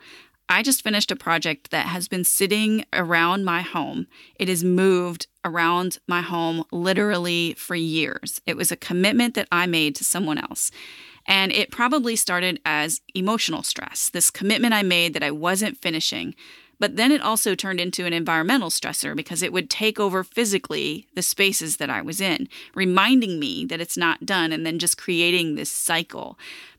I 0.48 0.62
just 0.62 0.84
finished 0.84 1.10
a 1.10 1.15
project 1.15 1.72
that 1.72 1.88
has 1.88 2.08
been 2.08 2.24
sitting 2.24 2.86
around 2.94 3.46
my 3.46 3.62
home. 3.62 4.05
It 4.36 4.48
has 4.48 4.63
moved 4.63 5.27
around 5.44 5.98
my 6.08 6.22
home 6.22 6.65
literally 6.72 7.55
for 7.58 7.75
years. 7.75 8.41
It 8.46 8.55
was 8.55 8.72
a 8.72 8.77
commitment 8.77 9.34
that 9.34 9.48
I 9.51 9.65
made 9.65 9.96
to 9.96 10.03
someone 10.03 10.38
else. 10.38 10.70
And 11.27 11.51
it 11.51 11.72
probably 11.72 12.15
started 12.15 12.60
as 12.65 13.01
emotional 13.13 13.63
stress, 13.63 14.10
this 14.10 14.29
commitment 14.29 14.74
I 14.74 14.84
made 14.84 15.13
that 15.13 15.24
I 15.24 15.32
wasn't 15.32 15.82
finishing. 15.82 16.36
But 16.79 16.98
then 16.98 17.12
it 17.12 17.22
also 17.22 17.55
turned 17.55 17.79
into 17.79 18.05
an 18.05 18.13
environmental 18.13 18.70
stressor 18.70 19.15
because 19.15 19.41
it 19.41 19.53
would 19.53 19.70
take 19.70 20.00
over 20.00 20.24
physically 20.24 21.08
the 21.15 21.22
spaces 21.22 21.77
that 21.77 21.89
I 21.89 22.01
was 22.01 22.20
in, 22.20 22.50
reminding 22.75 23.39
me 23.39 23.65
that 23.65 23.79
it's 23.79 23.98
not 23.98 24.25
done 24.25 24.51
and 24.51 24.65
then 24.65 24.77
just 24.77 24.98
creating 24.98 25.55
this 25.55 25.72
cycle. 25.72 26.38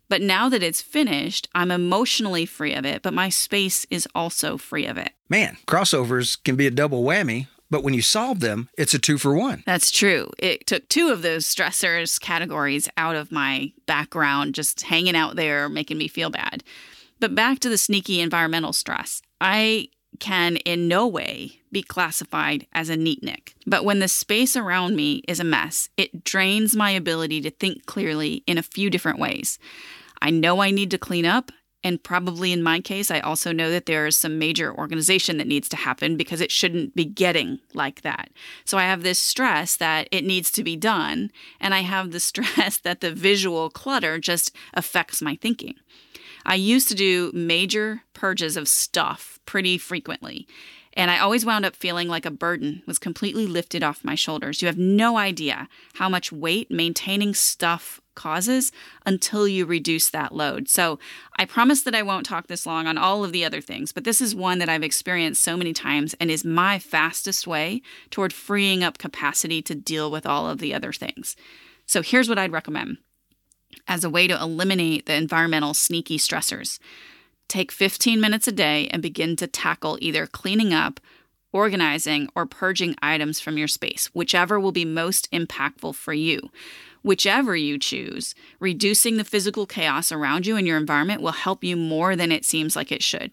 But 0.09 0.23
now 0.23 0.49
that 0.49 0.63
it's 0.63 0.83
finished, 0.83 1.49
I'm 1.55 1.71
emotionally 1.71 2.47
free 2.47 2.75
of 2.75 2.85
it, 2.85 3.03
but 3.03 3.15
my 3.15 3.29
space 3.29 3.87
is 3.91 4.07
also 4.15 4.57
free 4.57 4.87
of 4.87 4.97
it. 4.97 5.13
Man, 5.29 5.57
crossovers 5.67 6.43
can 6.45 6.55
be 6.55 6.67
a 6.67 6.71
double 6.71 7.03
whammy, 7.03 7.49
but 7.71 7.83
when 7.83 7.95
you 7.95 8.03
solve 8.03 8.41
them, 8.41 8.69
it's 8.79 8.95
a 8.95 8.99
two 8.99 9.19
for 9.19 9.35
one. 9.35 9.63
That's 9.67 9.91
true. 9.91 10.31
It 10.39 10.67
took 10.67 10.89
two 10.89 11.09
of 11.09 11.23
those 11.23 11.47
stressors 11.47 12.21
categories 12.21 12.89
out 12.97 13.17
of 13.17 13.33
my 13.33 13.73
background, 13.87 14.55
just 14.55 14.83
hanging 14.83 15.17
out 15.17 15.37
there, 15.37 15.69
making 15.69 15.99
me 15.99 16.09
feel 16.09 16.31
bad. 16.31 16.63
But 17.19 17.35
back 17.35 17.61
to 17.61 17.69
the 17.69 17.79
sneaky 17.79 18.21
environmental 18.21 18.73
stress. 18.73 19.23
I 19.41 19.89
can 20.19 20.57
in 20.59 20.89
no 20.89 21.07
way 21.07 21.61
be 21.73 21.83
classified 21.83 22.67
as 22.73 22.89
a 22.89 22.97
neatnik. 22.97 23.55
But 23.67 23.85
when 23.85 23.99
the 23.99 24.09
space 24.09 24.57
around 24.57 24.97
me 24.97 25.23
is 25.29 25.41
a 25.41 25.45
mess, 25.45 25.89
it 25.97 26.25
drains 26.25 26.75
my 26.75 26.91
ability 26.91 27.41
to 27.43 27.51
think 27.51 27.87
clearly 27.87 28.43
in 28.47 28.59
a 28.59 28.63
few 28.63 28.89
different 28.91 29.19
ways. 29.19 29.59
I 30.23 30.31
know 30.31 30.61
I 30.61 30.71
need 30.71 30.91
to 30.93 30.99
clean 30.99 31.27
up, 31.27 31.53
and 31.87 32.03
probably 32.03 32.51
in 32.51 32.65
my 32.65 32.81
case, 32.81 33.13
I 33.13 33.21
also 33.21 33.53
know 33.53 33.71
that 33.71 33.87
there 33.87 34.09
is 34.09 34.19
some 34.19 34.41
major 34.41 34.75
organization 34.77 35.37
that 35.37 35.47
needs 35.47 35.69
to 35.69 35.77
happen 35.77 36.17
because 36.17 36.41
it 36.41 36.51
shouldn't 36.51 36.97
be 36.97 37.05
getting 37.05 37.61
like 37.75 38.03
that. 38.03 38.31
So 38.65 38.77
I 38.77 38.83
have 38.83 39.05
this 39.05 39.21
stress 39.21 39.77
that 39.77 40.09
it 40.11 40.25
needs 40.25 40.51
to 40.51 40.65
be 40.65 40.75
done, 40.75 41.31
and 41.61 41.75
I 41.75 41.83
have 41.83 42.11
the 42.11 42.19
stress 42.31 42.79
that 42.79 43.03
the 43.03 43.13
visual 43.13 43.71
clutter 43.71 44.19
just 44.19 44.51
affects 44.75 45.23
my 45.23 45.37
thinking. 45.37 45.77
I 46.45 46.57
used 46.57 46.89
to 46.89 46.97
do 46.97 47.31
major 47.33 48.03
purges 48.15 48.57
of 48.57 48.67
stuff 48.67 49.39
pretty 49.47 49.79
frequently. 49.79 50.49
And 50.95 51.09
I 51.09 51.21
always 51.21 51.47
wound 51.47 51.65
up 51.65 51.77
feeling 51.77 52.09
like 52.09 52.27
a 52.27 52.33
burden 52.33 52.83
was 52.87 52.99
completely 52.99 53.47
lifted 53.47 53.85
off 53.85 54.05
my 54.05 54.17
shoulders. 54.17 54.61
You 54.61 54.67
have 54.67 54.79
no 54.79 55.19
idea 55.19 55.69
how 55.95 56.09
much 56.09 56.33
weight 56.33 56.69
maintaining 56.69 57.33
stuff 57.33 58.01
causes 58.17 58.73
until 59.05 59.47
you 59.47 59.65
reduce 59.65 60.11
that 60.11 60.35
load. 60.35 60.69
So 60.69 60.99
I 61.37 61.45
promise 61.45 61.83
that 61.83 61.95
I 61.95 62.03
won't 62.03 62.27
talk 62.27 62.49
this 62.49 62.67
long 62.67 62.89
on 62.89 62.99
all 62.99 63.25
of 63.25 63.31
the 63.31 63.45
other 63.45 63.61
things, 63.61 63.93
but 63.93 64.03
this 64.03 64.21
is 64.21 64.35
one 64.35 64.59
that 64.59 64.69
I've 64.69 64.83
experienced 64.83 65.45
so 65.45 65.57
many 65.57 65.73
times 65.73 66.15
and 66.19 66.29
is 66.29 66.45
my 66.45 66.81
fastest 66.81 67.47
way 67.47 67.83
toward 68.11 68.33
freeing 68.33 68.83
up 68.83 68.99
capacity 68.99 69.63
to 69.63 69.75
deal 69.77 70.11
with 70.11 70.27
all 70.27 70.51
of 70.51 70.59
the 70.59 70.75
other 70.75 70.93
things. 70.93 71.37
So 71.87 72.03
here's 72.03 72.29
what 72.29 72.39
I'd 72.39 72.53
recommend 72.53 72.99
as 73.87 74.03
a 74.03 74.11
way 74.11 74.27
to 74.27 74.41
eliminate 74.41 75.07
the 75.07 75.15
environmental 75.15 75.75
sneaky 75.75 76.19
stressors. 76.19 76.79
Take 77.49 77.71
15 77.71 78.21
minutes 78.21 78.49
a 78.49 78.53
day 78.53 78.89
and 78.89 79.01
begin 79.01 79.37
to 79.37 79.47
tackle 79.47 79.99
either 80.01 80.27
cleaning 80.27 80.75
up, 80.75 80.99
organizing, 81.53 82.29
or 82.35 82.45
purging 82.45 82.97
items 83.01 83.39
from 83.39 83.57
your 83.57 83.69
space, 83.69 84.07
whichever 84.13 84.59
will 84.59 84.73
be 84.73 84.85
most 84.85 85.31
impactful 85.31 85.95
for 85.95 86.13
you. 86.13 86.51
Whichever 87.07 87.55
you 87.55 87.79
choose, 87.79 88.35
reducing 88.59 89.17
the 89.17 89.23
physical 89.23 89.65
chaos 89.65 90.11
around 90.11 90.45
you 90.45 90.57
and 90.57 90.67
your 90.67 90.77
environment 90.77 91.23
will 91.23 91.31
help 91.31 91.63
you 91.63 91.77
more 91.77 92.17
than 92.17 92.33
it 92.33 92.45
seems 92.45 92.75
like 92.75 92.91
it 92.91 93.01
should. 93.01 93.31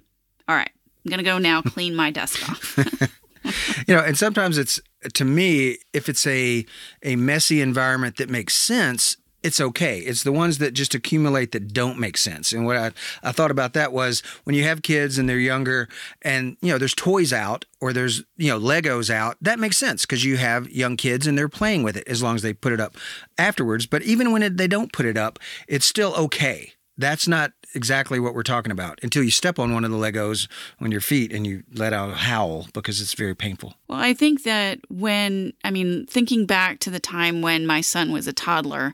All 0.47 0.55
right, 0.55 0.69
I'm 1.03 1.09
going 1.09 1.17
to 1.17 1.23
go 1.23 1.39
now 1.39 1.63
clean 1.63 1.95
my 1.95 2.11
desk 2.11 2.47
off. 2.47 2.77
you 3.87 3.95
know, 3.95 4.01
and 4.03 4.15
sometimes 4.15 4.59
it's 4.59 4.79
to 5.15 5.25
me, 5.25 5.79
if 5.91 6.07
it's 6.07 6.27
a 6.27 6.67
a 7.01 7.15
messy 7.15 7.61
environment 7.61 8.17
that 8.17 8.29
makes 8.29 8.53
sense, 8.53 9.17
it's 9.43 9.59
okay. 9.59 9.99
It's 9.99 10.23
the 10.23 10.31
ones 10.31 10.57
that 10.59 10.73
just 10.73 10.95
accumulate 10.95 11.51
that 11.51 11.73
don't 11.73 11.99
make 11.99 12.17
sense. 12.17 12.51
And 12.53 12.65
what 12.65 12.77
I, 12.77 12.91
I 13.21 13.31
thought 13.31 13.51
about 13.51 13.73
that 13.73 13.91
was 13.91 14.21
when 14.45 14.55
you 14.55 14.63
have 14.63 14.81
kids 14.81 15.17
and 15.17 15.27
they're 15.27 15.37
younger 15.37 15.89
and, 16.21 16.57
you 16.61 16.71
know, 16.71 16.77
there's 16.77 16.95
toys 16.95 17.33
out 17.33 17.65
or 17.81 17.93
there's, 17.93 18.23
you 18.37 18.49
know, 18.49 18.59
Legos 18.59 19.09
out, 19.09 19.37
that 19.41 19.59
makes 19.59 19.77
sense 19.77 20.05
because 20.05 20.23
you 20.23 20.37
have 20.37 20.69
young 20.71 20.95
kids 20.97 21.27
and 21.27 21.37
they're 21.37 21.49
playing 21.49 21.83
with 21.83 21.97
it 21.97 22.07
as 22.07 22.23
long 22.23 22.35
as 22.35 22.41
they 22.41 22.53
put 22.53 22.73
it 22.73 22.79
up 22.79 22.95
afterwards. 23.37 23.85
But 23.85 24.01
even 24.03 24.31
when 24.31 24.41
it, 24.41 24.57
they 24.57 24.67
don't 24.67 24.93
put 24.93 25.05
it 25.05 25.17
up, 25.17 25.39
it's 25.67 25.85
still 25.85 26.13
okay. 26.15 26.73
That's 26.97 27.27
not 27.27 27.53
exactly 27.73 28.19
what 28.19 28.35
we're 28.35 28.43
talking 28.43 28.71
about 28.71 28.99
until 29.01 29.23
you 29.23 29.31
step 29.31 29.57
on 29.57 29.73
one 29.73 29.83
of 29.83 29.91
the 29.91 29.97
Legos 29.97 30.47
on 30.79 30.91
your 30.91 31.01
feet 31.01 31.33
and 31.33 31.47
you 31.47 31.63
let 31.73 31.91
out 31.91 32.09
a 32.09 32.15
howl 32.15 32.67
because 32.73 33.01
it's 33.01 33.13
very 33.15 33.35
painful. 33.35 33.73
Well, 33.87 33.99
I 33.99 34.13
think 34.13 34.43
that 34.43 34.79
when, 34.89 35.53
I 35.63 35.71
mean, 35.71 36.05
thinking 36.05 36.45
back 36.45 36.79
to 36.79 36.91
the 36.91 36.99
time 36.99 37.41
when 37.41 37.65
my 37.65 37.81
son 37.81 38.11
was 38.11 38.27
a 38.27 38.33
toddler, 38.33 38.93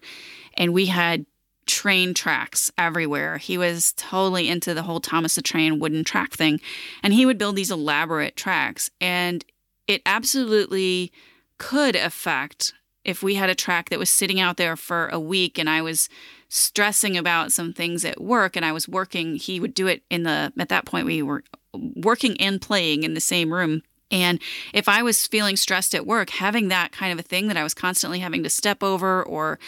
and 0.56 0.74
we 0.74 0.88
had 0.88 1.26
train 1.66 2.16
tracks 2.16 2.72
everywhere. 2.80 3.38
He 3.38 3.58
was 3.58 3.94
totally 3.94 4.50
into 4.50 4.74
the 4.74 4.82
whole 4.82 5.00
Thomas 5.00 5.36
the 5.36 5.42
Train 5.44 5.80
wooden 5.80 6.04
track 6.04 6.34
thing. 6.34 6.60
And 7.04 7.14
he 7.14 7.28
would 7.28 7.38
build 7.38 7.56
these 7.56 7.70
elaborate 7.70 8.36
tracks. 8.36 8.90
And 9.00 9.46
it 9.88 10.02
absolutely 10.06 11.12
could 11.60 11.96
affect 11.96 12.74
if 13.06 13.22
we 13.22 13.36
had 13.36 13.52
a 13.52 13.56
track 13.56 13.90
that 13.90 14.00
was 14.00 14.10
sitting 14.10 14.40
out 14.40 14.58
there 14.58 14.76
for 14.76 15.10
a 15.10 15.20
week 15.20 15.60
and 15.60 15.70
I 15.70 15.82
was 15.82 16.10
stressing 16.50 17.18
about 17.18 17.52
some 17.52 17.74
things 17.74 18.04
at 18.04 18.22
work 18.22 18.56
and 18.56 18.66
I 18.66 18.72
was 18.72 18.88
working, 18.88 19.36
he 19.36 19.60
would 19.60 19.74
do 19.74 19.88
it 19.88 20.04
in 20.10 20.24
the, 20.24 20.52
at 20.58 20.70
that 20.70 20.86
point, 20.86 21.06
we 21.06 21.22
were 21.22 21.44
working 21.74 22.40
and 22.42 22.62
playing 22.62 23.04
in 23.04 23.14
the 23.14 23.22
same 23.22 23.54
room. 23.54 23.84
And 24.12 24.42
if 24.74 24.90
I 24.90 25.04
was 25.04 25.28
feeling 25.28 25.56
stressed 25.56 25.94
at 25.94 26.08
work, 26.08 26.32
having 26.32 26.68
that 26.70 26.92
kind 26.92 27.14
of 27.14 27.20
a 27.20 27.28
thing 27.28 27.48
that 27.48 27.58
I 27.58 27.64
was 27.64 27.76
constantly 27.76 28.20
having 28.20 28.44
to 28.44 28.50
step 28.50 28.84
over 28.84 29.24
or 29.24 29.60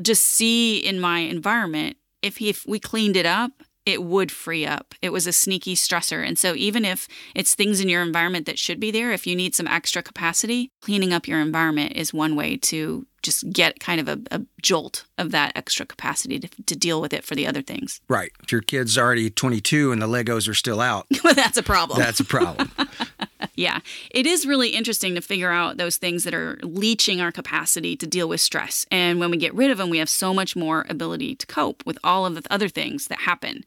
just 0.00 0.22
see 0.22 0.78
in 0.78 1.00
my 1.00 1.18
environment 1.18 1.96
if 2.22 2.36
he, 2.36 2.48
if 2.48 2.64
we 2.66 2.78
cleaned 2.78 3.16
it 3.16 3.26
up 3.26 3.50
it 3.84 4.02
would 4.02 4.30
free 4.30 4.64
up. 4.64 4.94
It 5.02 5.10
was 5.10 5.26
a 5.26 5.32
sneaky 5.32 5.74
stressor. 5.74 6.26
And 6.26 6.38
so, 6.38 6.54
even 6.54 6.84
if 6.84 7.08
it's 7.34 7.54
things 7.54 7.80
in 7.80 7.88
your 7.88 8.02
environment 8.02 8.46
that 8.46 8.58
should 8.58 8.78
be 8.78 8.90
there, 8.90 9.12
if 9.12 9.26
you 9.26 9.34
need 9.34 9.54
some 9.54 9.66
extra 9.66 10.02
capacity, 10.02 10.70
cleaning 10.80 11.12
up 11.12 11.26
your 11.26 11.40
environment 11.40 11.92
is 11.96 12.14
one 12.14 12.36
way 12.36 12.56
to 12.58 13.06
just 13.22 13.50
get 13.52 13.80
kind 13.80 14.00
of 14.00 14.08
a, 14.08 14.20
a 14.36 14.42
jolt 14.60 15.04
of 15.18 15.30
that 15.30 15.52
extra 15.54 15.86
capacity 15.86 16.38
to, 16.38 16.48
to, 16.64 16.76
deal 16.76 17.00
with 17.00 17.12
it 17.12 17.24
for 17.24 17.34
the 17.34 17.46
other 17.46 17.62
things. 17.62 18.00
Right. 18.08 18.32
If 18.42 18.50
your 18.50 18.60
kid's 18.60 18.98
already 18.98 19.30
22 19.30 19.92
and 19.92 20.02
the 20.02 20.08
Legos 20.08 20.48
are 20.48 20.54
still 20.54 20.80
out, 20.80 21.06
well, 21.24 21.34
that's 21.34 21.56
a 21.56 21.62
problem. 21.62 21.98
That's 21.98 22.20
a 22.20 22.24
problem. 22.24 22.70
yeah. 23.54 23.80
It 24.10 24.26
is 24.26 24.46
really 24.46 24.70
interesting 24.70 25.14
to 25.14 25.20
figure 25.20 25.50
out 25.50 25.76
those 25.76 25.96
things 25.96 26.24
that 26.24 26.34
are 26.34 26.58
leaching 26.62 27.20
our 27.20 27.30
capacity 27.30 27.96
to 27.96 28.06
deal 28.06 28.28
with 28.28 28.40
stress. 28.40 28.86
And 28.90 29.20
when 29.20 29.30
we 29.30 29.36
get 29.36 29.54
rid 29.54 29.70
of 29.70 29.78
them, 29.78 29.90
we 29.90 29.98
have 29.98 30.08
so 30.08 30.34
much 30.34 30.56
more 30.56 30.84
ability 30.88 31.36
to 31.36 31.46
cope 31.46 31.84
with 31.86 31.98
all 32.02 32.26
of 32.26 32.34
the 32.34 32.42
other 32.50 32.68
things 32.68 33.06
that 33.06 33.20
happen. 33.20 33.64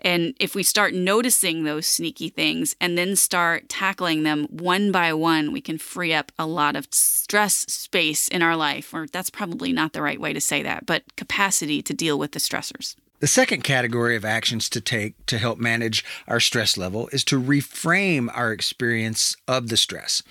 And 0.00 0.34
if 0.38 0.54
we 0.54 0.62
start 0.62 0.94
noticing 0.94 1.64
those 1.64 1.86
sneaky 1.86 2.28
things 2.28 2.76
and 2.80 2.96
then 2.96 3.16
start 3.16 3.68
tackling 3.68 4.22
them 4.22 4.44
one 4.50 4.92
by 4.92 5.12
one, 5.12 5.52
we 5.52 5.60
can 5.60 5.78
free 5.78 6.12
up 6.12 6.32
a 6.38 6.46
lot 6.46 6.76
of 6.76 6.86
stress 6.90 7.54
space 7.68 8.28
in 8.28 8.42
our 8.42 8.56
life. 8.56 8.92
Or 8.92 9.06
that's 9.06 9.30
probably 9.30 9.72
not 9.72 9.92
the 9.92 10.02
right 10.02 10.20
way 10.20 10.32
to 10.32 10.40
say 10.40 10.62
that, 10.62 10.86
but 10.86 11.16
capacity 11.16 11.82
to 11.82 11.94
deal 11.94 12.18
with 12.18 12.32
the 12.32 12.38
stressors. 12.38 12.96
The 13.18 13.26
second 13.26 13.64
category 13.64 14.14
of 14.14 14.26
actions 14.26 14.68
to 14.68 14.80
take 14.80 15.24
to 15.26 15.38
help 15.38 15.58
manage 15.58 16.04
our 16.28 16.38
stress 16.38 16.76
level 16.76 17.08
is 17.12 17.24
to 17.24 17.40
reframe 17.40 18.28
our 18.34 18.52
experience 18.52 19.36
of 19.48 19.68
the 19.68 19.78
stress, 19.78 20.22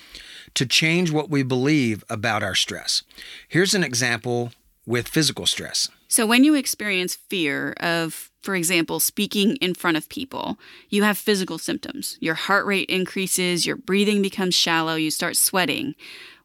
to 0.53 0.67
change 0.67 1.11
what 1.11 1.29
we 1.29 1.41
believe 1.41 2.03
about 2.09 2.43
our 2.43 2.53
stress. 2.53 3.01
Here's 3.47 3.73
an 3.73 3.83
example 3.83 4.51
with 4.85 5.07
physical 5.07 5.47
stress. 5.47 5.89
So, 6.07 6.27
when 6.27 6.43
you 6.43 6.53
experience 6.53 7.15
fear 7.15 7.73
of, 7.79 8.29
for 8.45 8.55
example, 8.55 8.99
speaking 8.99 9.55
in 9.55 9.73
front 9.73 9.97
of 9.97 10.07
people, 10.07 10.59
you 10.87 11.01
have 11.01 11.17
physical 11.17 11.57
symptoms. 11.57 12.15
Your 12.21 12.35
heart 12.35 12.67
rate 12.67 12.87
increases, 12.89 13.65
your 13.65 13.75
breathing 13.75 14.21
becomes 14.21 14.53
shallow, 14.53 14.93
you 14.93 15.09
start 15.09 15.35
sweating. 15.35 15.95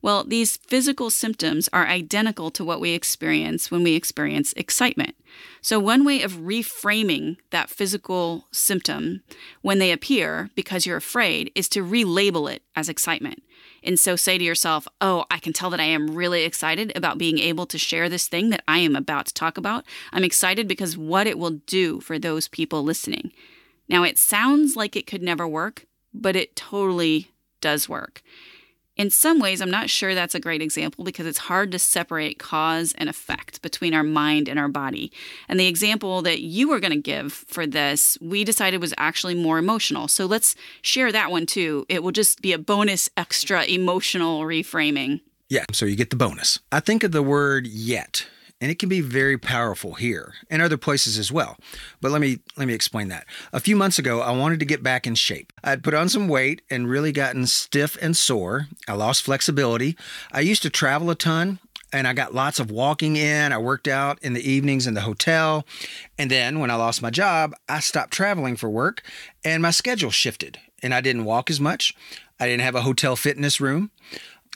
Well, 0.00 0.24
these 0.24 0.56
physical 0.56 1.10
symptoms 1.10 1.68
are 1.74 1.86
identical 1.86 2.50
to 2.52 2.64
what 2.64 2.80
we 2.80 2.92
experience 2.92 3.70
when 3.70 3.82
we 3.82 3.94
experience 3.94 4.54
excitement. 4.54 5.14
So, 5.60 5.78
one 5.78 6.06
way 6.06 6.22
of 6.22 6.38
reframing 6.38 7.36
that 7.50 7.68
physical 7.68 8.46
symptom 8.50 9.22
when 9.60 9.78
they 9.78 9.92
appear 9.92 10.48
because 10.54 10.86
you're 10.86 10.96
afraid 10.96 11.52
is 11.54 11.68
to 11.68 11.84
relabel 11.84 12.50
it 12.50 12.62
as 12.74 12.88
excitement. 12.88 13.42
And 13.82 13.98
so 13.98 14.16
say 14.16 14.38
to 14.38 14.44
yourself, 14.44 14.86
oh, 15.00 15.24
I 15.30 15.38
can 15.38 15.52
tell 15.52 15.70
that 15.70 15.80
I 15.80 15.84
am 15.84 16.14
really 16.14 16.44
excited 16.44 16.92
about 16.96 17.18
being 17.18 17.38
able 17.38 17.66
to 17.66 17.78
share 17.78 18.08
this 18.08 18.28
thing 18.28 18.50
that 18.50 18.62
I 18.68 18.78
am 18.78 18.96
about 18.96 19.26
to 19.26 19.34
talk 19.34 19.56
about. 19.56 19.84
I'm 20.12 20.24
excited 20.24 20.68
because 20.68 20.96
what 20.96 21.26
it 21.26 21.38
will 21.38 21.60
do 21.66 22.00
for 22.00 22.18
those 22.18 22.48
people 22.48 22.82
listening. 22.82 23.32
Now, 23.88 24.04
it 24.04 24.18
sounds 24.18 24.76
like 24.76 24.96
it 24.96 25.06
could 25.06 25.22
never 25.22 25.48
work, 25.48 25.86
but 26.14 26.36
it 26.36 26.54
totally 26.54 27.30
does 27.60 27.88
work. 27.88 28.22
In 29.00 29.08
some 29.08 29.40
ways, 29.40 29.62
I'm 29.62 29.70
not 29.70 29.88
sure 29.88 30.14
that's 30.14 30.34
a 30.34 30.40
great 30.40 30.60
example 30.60 31.04
because 31.04 31.24
it's 31.24 31.38
hard 31.38 31.72
to 31.72 31.78
separate 31.78 32.38
cause 32.38 32.92
and 32.98 33.08
effect 33.08 33.62
between 33.62 33.94
our 33.94 34.02
mind 34.02 34.46
and 34.46 34.58
our 34.58 34.68
body. 34.68 35.10
And 35.48 35.58
the 35.58 35.68
example 35.68 36.20
that 36.20 36.42
you 36.42 36.68
were 36.68 36.80
going 36.80 36.92
to 36.92 37.00
give 37.00 37.32
for 37.32 37.66
this, 37.66 38.18
we 38.20 38.44
decided 38.44 38.78
was 38.78 38.92
actually 38.98 39.34
more 39.34 39.56
emotional. 39.56 40.06
So 40.06 40.26
let's 40.26 40.54
share 40.82 41.12
that 41.12 41.30
one 41.30 41.46
too. 41.46 41.86
It 41.88 42.02
will 42.02 42.12
just 42.12 42.42
be 42.42 42.52
a 42.52 42.58
bonus 42.58 43.08
extra 43.16 43.64
emotional 43.64 44.42
reframing. 44.42 45.22
Yeah, 45.48 45.64
so 45.72 45.86
you 45.86 45.96
get 45.96 46.10
the 46.10 46.16
bonus. 46.16 46.58
I 46.70 46.80
think 46.80 47.02
of 47.02 47.12
the 47.12 47.22
word 47.22 47.66
yet 47.66 48.26
and 48.60 48.70
it 48.70 48.78
can 48.78 48.88
be 48.88 49.00
very 49.00 49.38
powerful 49.38 49.94
here 49.94 50.34
and 50.50 50.60
other 50.60 50.76
places 50.76 51.18
as 51.18 51.32
well. 51.32 51.56
But 52.00 52.10
let 52.10 52.20
me 52.20 52.40
let 52.56 52.66
me 52.66 52.74
explain 52.74 53.08
that. 53.08 53.26
A 53.52 53.60
few 53.60 53.76
months 53.76 53.98
ago, 53.98 54.20
I 54.20 54.32
wanted 54.32 54.60
to 54.60 54.66
get 54.66 54.82
back 54.82 55.06
in 55.06 55.14
shape. 55.14 55.52
I'd 55.64 55.82
put 55.82 55.94
on 55.94 56.08
some 56.08 56.28
weight 56.28 56.62
and 56.70 56.88
really 56.88 57.12
gotten 57.12 57.46
stiff 57.46 57.96
and 58.02 58.16
sore. 58.16 58.68
I 58.86 58.92
lost 58.92 59.22
flexibility. 59.22 59.96
I 60.30 60.40
used 60.40 60.62
to 60.62 60.70
travel 60.70 61.10
a 61.10 61.14
ton 61.14 61.58
and 61.92 62.06
I 62.06 62.12
got 62.12 62.34
lots 62.34 62.60
of 62.60 62.70
walking 62.70 63.16
in. 63.16 63.52
I 63.52 63.58
worked 63.58 63.88
out 63.88 64.18
in 64.22 64.34
the 64.34 64.48
evenings 64.48 64.86
in 64.86 64.94
the 64.94 65.00
hotel. 65.00 65.66
And 66.18 66.30
then 66.30 66.60
when 66.60 66.70
I 66.70 66.76
lost 66.76 67.02
my 67.02 67.10
job, 67.10 67.54
I 67.68 67.80
stopped 67.80 68.12
traveling 68.12 68.56
for 68.56 68.68
work 68.68 69.02
and 69.44 69.62
my 69.62 69.70
schedule 69.70 70.10
shifted 70.10 70.58
and 70.82 70.94
I 70.94 71.00
didn't 71.00 71.24
walk 71.24 71.50
as 71.50 71.60
much. 71.60 71.94
I 72.38 72.46
didn't 72.46 72.62
have 72.62 72.74
a 72.74 72.82
hotel 72.82 73.16
fitness 73.16 73.60
room. 73.60 73.90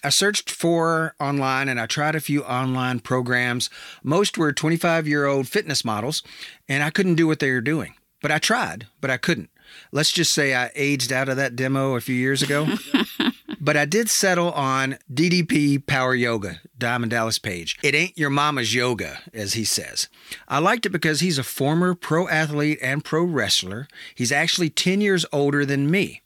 I 0.04 0.11
searched 0.11 0.50
for 0.50 1.14
online 1.18 1.68
and 1.70 1.80
I 1.80 1.87
tried 1.87 2.14
a 2.14 2.20
few 2.20 2.44
online 2.44 3.00
programs. 3.00 3.70
Most 4.02 4.37
were 4.37 4.52
25 4.52 5.08
year 5.08 5.25
old 5.25 5.49
fitness 5.49 5.84
models, 5.84 6.23
and 6.68 6.82
I 6.82 6.90
couldn't 6.90 7.14
do 7.14 7.26
what 7.26 7.40
they 7.40 7.50
were 7.50 7.62
doing. 7.62 7.94
But 8.20 8.30
I 8.30 8.38
tried, 8.38 8.87
but 9.00 9.11
I 9.11 9.16
couldn't. 9.16 9.50
Let's 9.92 10.12
just 10.12 10.34
say 10.34 10.54
I 10.54 10.70
aged 10.75 11.11
out 11.11 11.30
of 11.30 11.37
that 11.38 11.56
demo 11.56 11.94
a 11.94 12.00
few 12.02 12.14
years 12.14 12.42
ago. 12.42 12.66
but 13.61 13.78
I 13.78 13.87
did 13.87 14.11
settle 14.11 14.52
on 14.52 14.99
DDP 15.12 15.84
Power 15.87 16.14
Yoga, 16.14 16.61
Diamond 16.76 17.11
Dallas 17.11 17.38
Page. 17.38 17.78
It 17.82 17.94
ain't 17.94 18.18
your 18.18 18.30
mama's 18.30 18.75
yoga, 18.75 19.20
as 19.32 19.54
he 19.54 19.64
says. 19.64 20.08
I 20.49 20.58
liked 20.58 20.84
it 20.84 20.90
because 20.90 21.20
he's 21.20 21.38
a 21.38 21.42
former 21.42 21.94
pro 21.94 22.28
athlete 22.28 22.78
and 22.82 23.02
pro 23.02 23.25
wrestler. 23.25 23.88
He's 24.14 24.32
actually 24.32 24.70
10 24.70 25.00
years 25.00 25.25
older 25.32 25.64
than 25.64 25.90
me. 25.90 26.20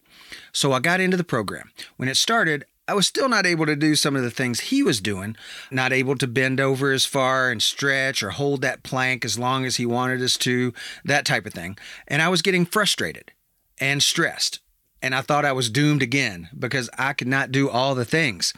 So 0.52 0.72
I 0.72 0.80
got 0.80 1.00
into 1.00 1.16
the 1.16 1.24
program. 1.24 1.70
When 1.96 2.08
it 2.08 2.16
started, 2.16 2.64
I 2.88 2.94
was 2.94 3.06
still 3.06 3.28
not 3.28 3.44
able 3.44 3.66
to 3.66 3.76
do 3.76 3.94
some 3.94 4.16
of 4.16 4.22
the 4.22 4.30
things 4.30 4.60
he 4.60 4.82
was 4.82 5.00
doing, 5.00 5.36
not 5.70 5.92
able 5.92 6.16
to 6.16 6.26
bend 6.26 6.58
over 6.58 6.90
as 6.90 7.04
far 7.04 7.50
and 7.50 7.62
stretch 7.62 8.22
or 8.22 8.30
hold 8.30 8.62
that 8.62 8.82
plank 8.82 9.26
as 9.26 9.38
long 9.38 9.66
as 9.66 9.76
he 9.76 9.84
wanted 9.84 10.22
us 10.22 10.38
to, 10.38 10.72
that 11.04 11.26
type 11.26 11.44
of 11.44 11.52
thing. 11.52 11.76
And 12.06 12.22
I 12.22 12.28
was 12.28 12.40
getting 12.40 12.64
frustrated 12.64 13.30
and 13.78 14.02
stressed. 14.02 14.60
And 15.00 15.14
I 15.14 15.20
thought 15.20 15.44
I 15.44 15.52
was 15.52 15.70
doomed 15.70 16.02
again 16.02 16.48
because 16.58 16.90
I 16.98 17.12
could 17.12 17.28
not 17.28 17.52
do 17.52 17.68
all 17.68 17.94
the 17.94 18.06
things. 18.06 18.52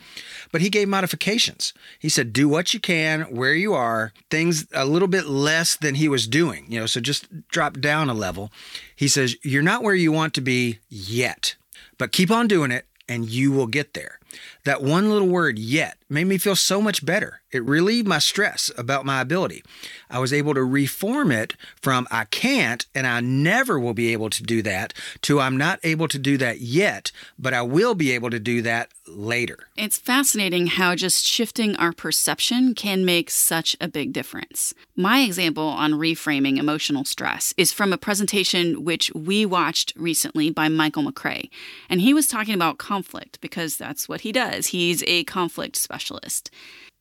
But 0.53 0.63
he 0.63 0.71
gave 0.71 0.89
modifications. 0.89 1.75
He 1.99 2.09
said, 2.09 2.33
do 2.33 2.49
what 2.49 2.73
you 2.73 2.81
can 2.81 3.23
where 3.25 3.53
you 3.53 3.75
are, 3.75 4.13
things 4.31 4.67
a 4.73 4.87
little 4.87 5.09
bit 5.09 5.27
less 5.27 5.77
than 5.77 5.97
he 5.97 6.09
was 6.09 6.27
doing, 6.27 6.65
you 6.69 6.81
know, 6.81 6.87
so 6.87 7.01
just 7.01 7.49
drop 7.49 7.79
down 7.81 8.09
a 8.09 8.15
level. 8.15 8.51
He 8.97 9.09
says, 9.09 9.37
You're 9.43 9.63
not 9.63 9.83
where 9.83 9.95
you 9.95 10.13
want 10.13 10.33
to 10.35 10.41
be 10.41 10.79
yet, 10.89 11.57
but 11.99 12.13
keep 12.13 12.31
on 12.31 12.49
doing 12.49 12.71
it 12.71 12.87
and 13.07 13.29
you 13.29 13.53
will 13.53 13.67
get 13.67 13.93
there. 13.93 14.20
That 14.65 14.83
one 14.83 15.11
little 15.11 15.29
word, 15.29 15.59
yet, 15.59 15.97
made 16.09 16.27
me 16.27 16.39
feel 16.39 16.57
so 16.57 16.83
much 16.83 17.07
better. 17.07 17.41
It 17.53 17.65
relieved 17.65 18.07
my 18.07 18.19
stress 18.19 18.71
about 18.77 19.07
my 19.07 19.21
ability. 19.21 19.65
I 20.09 20.19
was 20.19 20.33
able 20.33 20.55
to 20.55 20.65
reform 20.65 21.33
it 21.33 21.55
from 21.81 22.07
I 22.11 22.25
can't 22.25 22.87
and 22.95 23.07
I 23.07 23.21
never 23.21 23.79
will 23.79 23.95
be 23.95 24.13
able 24.13 24.31
to 24.31 24.43
do 24.43 24.63
that 24.63 24.93
to 25.23 25.41
I'm 25.41 25.57
not 25.57 25.81
able 25.83 26.09
to 26.09 26.19
do 26.19 26.37
that 26.39 26.61
yet, 26.61 27.11
but 27.39 27.55
I 27.55 27.63
will 27.63 27.95
be 27.95 28.13
able 28.13 28.31
to 28.31 28.39
do 28.39 28.63
that 28.63 28.91
later. 29.07 29.59
It's 29.77 29.99
fascinating 29.99 30.69
how 30.69 30.95
just 30.95 31.27
shifting 31.27 31.75
our 31.77 31.93
perception 31.93 32.75
can 32.75 33.05
make 33.05 33.31
such 33.31 33.77
a 33.81 33.89
big 33.89 34.13
difference. 34.13 34.73
My 34.95 35.21
example 35.21 35.65
on 35.67 35.93
reframing 35.95 36.59
emotional 36.59 37.05
stress 37.05 37.53
is 37.57 37.73
from 37.73 37.93
a 37.93 37.99
presentation 37.99 38.85
which 38.85 39.13
we 39.15 39.45
watched 39.45 39.93
recently 39.97 40.51
by 40.51 40.69
Michael 40.69 41.03
McCrae. 41.03 41.51
And 41.89 42.01
he 42.01 42.15
was 42.15 42.29
talking 42.29 42.55
about 42.55 42.79
conflict 42.79 43.41
because 43.41 43.77
that's 43.77 44.09
what 44.09 44.20
he 44.21 44.33
does. 44.33 44.69
He's 44.69 45.03
a 45.07 45.25
conflict 45.25 45.77
specialist. 45.77 46.51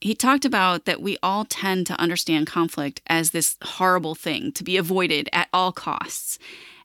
He 0.00 0.14
talked 0.14 0.44
about 0.44 0.86
that 0.86 1.02
we 1.02 1.18
all 1.22 1.44
tend 1.44 1.86
to 1.88 2.00
understand 2.00 2.46
conflict 2.46 3.02
as 3.06 3.30
this 3.30 3.56
horrible 3.62 4.14
thing 4.14 4.50
to 4.52 4.64
be 4.64 4.76
avoided 4.76 5.28
at 5.32 5.48
all 5.52 5.72
costs. 5.72 6.38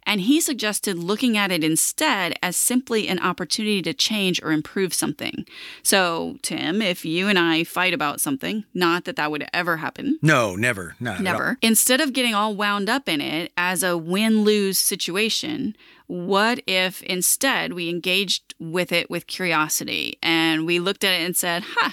And 0.05 0.21
he 0.21 0.39
suggested 0.39 0.99
looking 0.99 1.35
at 1.35 1.51
it 1.51 1.63
instead 1.63 2.37
as 2.43 2.55
simply 2.55 3.07
an 3.07 3.19
opportunity 3.19 3.81
to 3.81 3.93
change 3.93 4.41
or 4.43 4.51
improve 4.51 4.93
something. 4.93 5.45
So, 5.81 6.37
Tim, 6.43 6.81
if 6.81 7.05
you 7.05 7.27
and 7.27 7.39
I 7.39 7.63
fight 7.63 7.93
about 7.93 8.21
something, 8.21 8.65
not 8.73 9.05
that 9.05 9.15
that 9.15 9.31
would 9.31 9.47
ever 9.51 9.77
happen. 9.77 10.19
No, 10.21 10.55
never. 10.55 10.95
No, 10.99 11.17
never. 11.17 11.57
Instead 11.61 12.01
of 12.01 12.13
getting 12.13 12.35
all 12.35 12.55
wound 12.55 12.87
up 12.87 13.09
in 13.09 13.19
it 13.19 13.51
as 13.57 13.81
a 13.81 13.97
win 13.97 14.43
lose 14.43 14.77
situation, 14.77 15.75
what 16.07 16.61
if 16.67 17.01
instead 17.03 17.73
we 17.73 17.89
engaged 17.89 18.53
with 18.59 18.91
it 18.91 19.09
with 19.09 19.27
curiosity 19.27 20.17
and 20.21 20.65
we 20.65 20.79
looked 20.79 21.03
at 21.03 21.13
it 21.13 21.25
and 21.25 21.35
said, 21.35 21.63
huh, 21.65 21.91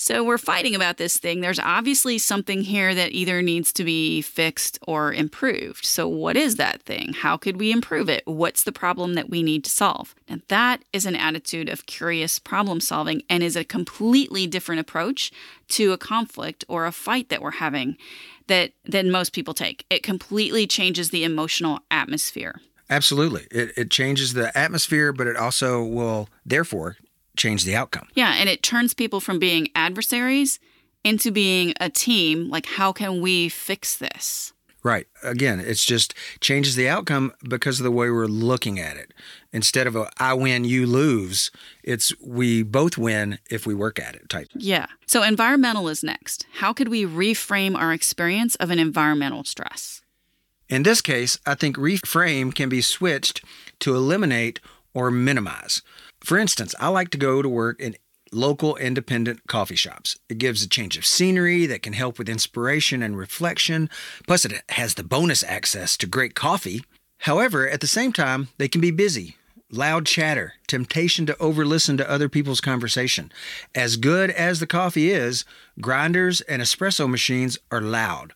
so 0.00 0.24
we're 0.24 0.38
fighting 0.38 0.74
about 0.74 0.96
this 0.96 1.18
thing. 1.18 1.42
There's 1.42 1.58
obviously 1.58 2.16
something 2.16 2.62
here 2.62 2.94
that 2.94 3.12
either 3.12 3.42
needs 3.42 3.70
to 3.74 3.84
be 3.84 4.22
fixed 4.22 4.78
or 4.86 5.12
improved. 5.12 5.84
So, 5.84 6.08
what 6.08 6.38
is 6.38 6.56
that 6.56 6.82
thing? 6.84 7.12
How 7.12 7.36
could 7.36 7.60
we 7.60 7.70
improve 7.70 8.08
it? 8.08 8.22
What's 8.24 8.64
the 8.64 8.72
problem 8.72 9.12
that 9.12 9.28
we 9.28 9.42
need 9.42 9.62
to 9.64 9.70
solve? 9.70 10.14
And 10.26 10.40
that 10.48 10.82
is 10.94 11.04
an 11.04 11.16
attitude 11.16 11.68
of 11.68 11.84
curious 11.84 12.38
problem 12.38 12.80
solving 12.80 13.20
and 13.28 13.42
is 13.42 13.56
a 13.56 13.64
completely 13.64 14.46
different 14.46 14.80
approach 14.80 15.32
to 15.68 15.92
a 15.92 15.98
conflict 15.98 16.64
or 16.66 16.86
a 16.86 16.92
fight 16.92 17.28
that 17.28 17.42
we're 17.42 17.50
having 17.50 17.98
that 18.46 18.72
than 18.86 19.10
most 19.10 19.34
people 19.34 19.52
take. 19.52 19.84
It 19.90 20.02
completely 20.02 20.66
changes 20.66 21.10
the 21.10 21.24
emotional 21.24 21.80
atmosphere. 21.90 22.58
Absolutely. 22.90 23.46
It, 23.50 23.72
it 23.76 23.90
changes 23.90 24.34
the 24.34 24.56
atmosphere, 24.58 25.12
but 25.12 25.26
it 25.28 25.36
also 25.36 25.82
will, 25.82 26.28
therefore, 26.44 26.96
change 27.36 27.64
the 27.64 27.76
outcome. 27.76 28.08
Yeah. 28.14 28.34
And 28.36 28.48
it 28.48 28.62
turns 28.62 28.92
people 28.92 29.20
from 29.20 29.38
being 29.38 29.68
adversaries 29.74 30.58
into 31.04 31.30
being 31.30 31.72
a 31.80 31.88
team. 31.88 32.50
Like, 32.50 32.66
how 32.66 32.92
can 32.92 33.22
we 33.22 33.48
fix 33.48 33.96
this? 33.96 34.52
Right. 34.82 35.06
Again, 35.22 35.60
it's 35.60 35.84
just 35.84 36.14
changes 36.40 36.74
the 36.74 36.88
outcome 36.88 37.32
because 37.46 37.78
of 37.80 37.84
the 37.84 37.90
way 37.90 38.10
we're 38.10 38.26
looking 38.26 38.80
at 38.80 38.96
it. 38.96 39.12
Instead 39.52 39.86
of 39.86 39.94
a 39.94 40.10
I 40.18 40.32
win, 40.32 40.64
you 40.64 40.86
lose, 40.86 41.50
it's 41.84 42.12
we 42.20 42.62
both 42.62 42.96
win 42.96 43.38
if 43.50 43.66
we 43.66 43.74
work 43.74 43.98
at 43.98 44.14
it 44.14 44.28
type. 44.30 44.48
Yeah. 44.54 44.86
So 45.06 45.22
environmental 45.22 45.88
is 45.88 46.02
next. 46.02 46.46
How 46.54 46.72
could 46.72 46.88
we 46.88 47.04
reframe 47.04 47.76
our 47.76 47.92
experience 47.92 48.54
of 48.56 48.70
an 48.70 48.78
environmental 48.78 49.44
stress? 49.44 50.00
In 50.70 50.84
this 50.84 51.00
case, 51.00 51.36
I 51.44 51.56
think 51.56 51.76
reframe 51.76 52.54
can 52.54 52.68
be 52.68 52.80
switched 52.80 53.44
to 53.80 53.96
eliminate 53.96 54.60
or 54.94 55.10
minimize. 55.10 55.82
For 56.20 56.38
instance, 56.38 56.76
I 56.78 56.88
like 56.88 57.10
to 57.10 57.18
go 57.18 57.42
to 57.42 57.48
work 57.48 57.80
in 57.80 57.96
local 58.30 58.76
independent 58.76 59.48
coffee 59.48 59.74
shops. 59.74 60.16
It 60.28 60.38
gives 60.38 60.62
a 60.62 60.68
change 60.68 60.96
of 60.96 61.04
scenery 61.04 61.66
that 61.66 61.82
can 61.82 61.94
help 61.94 62.20
with 62.20 62.28
inspiration 62.28 63.02
and 63.02 63.18
reflection, 63.18 63.90
plus, 64.28 64.44
it 64.44 64.62
has 64.68 64.94
the 64.94 65.02
bonus 65.02 65.42
access 65.42 65.96
to 65.96 66.06
great 66.06 66.36
coffee. 66.36 66.84
However, 67.18 67.68
at 67.68 67.80
the 67.80 67.88
same 67.88 68.12
time, 68.12 68.46
they 68.58 68.68
can 68.68 68.80
be 68.80 68.92
busy. 68.92 69.36
Loud 69.72 70.06
chatter, 70.06 70.54
temptation 70.68 71.26
to 71.26 71.34
overlisten 71.34 71.96
to 71.96 72.08
other 72.08 72.28
people's 72.28 72.60
conversation. 72.60 73.32
As 73.74 73.96
good 73.96 74.30
as 74.30 74.60
the 74.60 74.66
coffee 74.68 75.10
is, 75.10 75.44
grinders 75.80 76.40
and 76.42 76.62
espresso 76.62 77.08
machines 77.10 77.58
are 77.72 77.80
loud. 77.80 78.32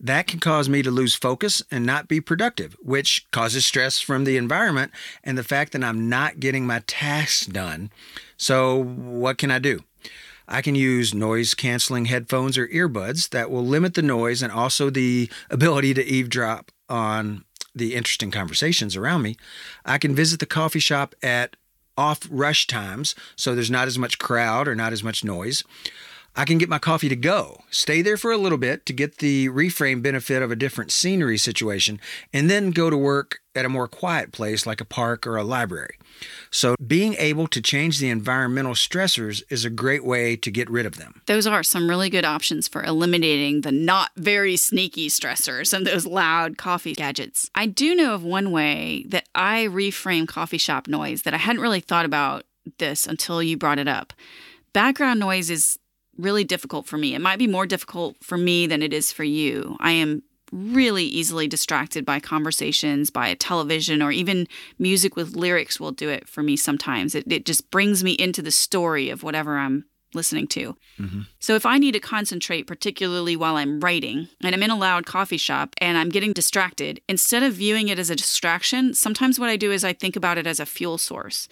That 0.00 0.26
can 0.28 0.38
cause 0.38 0.68
me 0.68 0.82
to 0.82 0.90
lose 0.90 1.14
focus 1.14 1.62
and 1.70 1.84
not 1.84 2.06
be 2.06 2.20
productive, 2.20 2.76
which 2.80 3.26
causes 3.32 3.66
stress 3.66 4.00
from 4.00 4.24
the 4.24 4.36
environment 4.36 4.92
and 5.24 5.36
the 5.36 5.42
fact 5.42 5.72
that 5.72 5.82
I'm 5.82 6.08
not 6.08 6.38
getting 6.38 6.66
my 6.66 6.82
tasks 6.86 7.46
done. 7.46 7.90
So, 8.36 8.82
what 8.82 9.38
can 9.38 9.50
I 9.50 9.58
do? 9.58 9.82
I 10.46 10.62
can 10.62 10.74
use 10.74 11.12
noise 11.12 11.54
canceling 11.54 12.06
headphones 12.06 12.56
or 12.56 12.68
earbuds 12.68 13.30
that 13.30 13.50
will 13.50 13.66
limit 13.66 13.94
the 13.94 14.02
noise 14.02 14.40
and 14.40 14.50
also 14.52 14.88
the 14.88 15.28
ability 15.50 15.92
to 15.94 16.04
eavesdrop 16.04 16.70
on 16.88 17.44
the 17.74 17.94
interesting 17.94 18.30
conversations 18.30 18.96
around 18.96 19.22
me. 19.22 19.36
I 19.84 19.98
can 19.98 20.14
visit 20.14 20.40
the 20.40 20.46
coffee 20.46 20.78
shop 20.78 21.14
at 21.22 21.56
off 21.98 22.20
rush 22.30 22.66
times 22.66 23.14
so 23.36 23.54
there's 23.54 23.70
not 23.70 23.88
as 23.88 23.98
much 23.98 24.18
crowd 24.18 24.68
or 24.68 24.74
not 24.74 24.92
as 24.92 25.02
much 25.02 25.24
noise. 25.24 25.64
I 26.36 26.44
can 26.44 26.58
get 26.58 26.68
my 26.68 26.78
coffee 26.78 27.08
to 27.08 27.16
go, 27.16 27.62
stay 27.70 28.00
there 28.00 28.16
for 28.16 28.30
a 28.30 28.36
little 28.36 28.58
bit 28.58 28.86
to 28.86 28.92
get 28.92 29.18
the 29.18 29.48
reframe 29.48 30.02
benefit 30.02 30.40
of 30.40 30.52
a 30.52 30.56
different 30.56 30.92
scenery 30.92 31.36
situation, 31.36 32.00
and 32.32 32.48
then 32.48 32.70
go 32.70 32.90
to 32.90 32.96
work 32.96 33.40
at 33.56 33.64
a 33.64 33.68
more 33.68 33.88
quiet 33.88 34.30
place 34.30 34.64
like 34.64 34.80
a 34.80 34.84
park 34.84 35.26
or 35.26 35.36
a 35.36 35.42
library. 35.42 35.98
So, 36.50 36.76
being 36.84 37.14
able 37.14 37.48
to 37.48 37.60
change 37.60 37.98
the 37.98 38.08
environmental 38.08 38.74
stressors 38.74 39.42
is 39.50 39.64
a 39.64 39.70
great 39.70 40.04
way 40.04 40.36
to 40.36 40.50
get 40.50 40.70
rid 40.70 40.86
of 40.86 40.96
them. 40.96 41.22
Those 41.26 41.46
are 41.46 41.64
some 41.64 41.88
really 41.88 42.08
good 42.08 42.24
options 42.24 42.68
for 42.68 42.84
eliminating 42.84 43.62
the 43.62 43.72
not 43.72 44.12
very 44.16 44.56
sneaky 44.56 45.08
stressors 45.08 45.72
and 45.72 45.86
those 45.86 46.06
loud 46.06 46.56
coffee 46.56 46.94
gadgets. 46.94 47.50
I 47.54 47.66
do 47.66 47.94
know 47.94 48.14
of 48.14 48.22
one 48.22 48.52
way 48.52 49.04
that 49.08 49.28
I 49.34 49.66
reframe 49.66 50.28
coffee 50.28 50.58
shop 50.58 50.86
noise 50.86 51.22
that 51.22 51.34
I 51.34 51.38
hadn't 51.38 51.62
really 51.62 51.80
thought 51.80 52.04
about 52.04 52.44
this 52.78 53.06
until 53.06 53.42
you 53.42 53.56
brought 53.56 53.78
it 53.78 53.88
up. 53.88 54.12
Background 54.72 55.18
noise 55.18 55.50
is 55.50 55.78
really 56.18 56.44
difficult 56.44 56.86
for 56.86 56.98
me. 56.98 57.14
It 57.14 57.20
might 57.20 57.38
be 57.38 57.46
more 57.46 57.66
difficult 57.66 58.16
for 58.22 58.36
me 58.36 58.66
than 58.66 58.82
it 58.82 58.92
is 58.92 59.12
for 59.12 59.24
you. 59.24 59.76
I 59.80 59.92
am 59.92 60.22
really 60.52 61.04
easily 61.04 61.46
distracted 61.46 62.04
by 62.04 62.20
conversations, 62.20 63.10
by 63.10 63.28
a 63.28 63.36
television, 63.36 64.02
or 64.02 64.10
even 64.10 64.48
music 64.78 65.16
with 65.16 65.36
lyrics 65.36 65.78
will 65.78 65.92
do 65.92 66.08
it 66.08 66.28
for 66.28 66.42
me 66.42 66.56
sometimes. 66.56 67.14
It, 67.14 67.30
it 67.30 67.46
just 67.46 67.70
brings 67.70 68.02
me 68.02 68.12
into 68.12 68.42
the 68.42 68.50
story 68.50 69.10
of 69.10 69.22
whatever 69.22 69.58
I'm 69.58 69.84
listening 70.14 70.46
to. 70.46 70.74
Mm-hmm. 70.98 71.22
So 71.38 71.54
if 71.54 71.66
I 71.66 71.78
need 71.78 71.92
to 71.92 72.00
concentrate, 72.00 72.66
particularly 72.66 73.36
while 73.36 73.56
I'm 73.56 73.78
writing, 73.80 74.28
and 74.42 74.54
I'm 74.54 74.62
in 74.62 74.70
a 74.70 74.76
loud 74.76 75.04
coffee 75.04 75.36
shop 75.36 75.74
and 75.78 75.98
I'm 75.98 76.08
getting 76.08 76.32
distracted, 76.32 77.00
instead 77.08 77.42
of 77.42 77.54
viewing 77.54 77.88
it 77.88 77.98
as 77.98 78.08
a 78.08 78.16
distraction, 78.16 78.94
sometimes 78.94 79.38
what 79.38 79.50
I 79.50 79.56
do 79.56 79.70
is 79.70 79.84
I 79.84 79.92
think 79.92 80.16
about 80.16 80.38
it 80.38 80.46
as 80.46 80.60
a 80.60 80.66
fuel 80.66 80.96
source. 80.98 81.48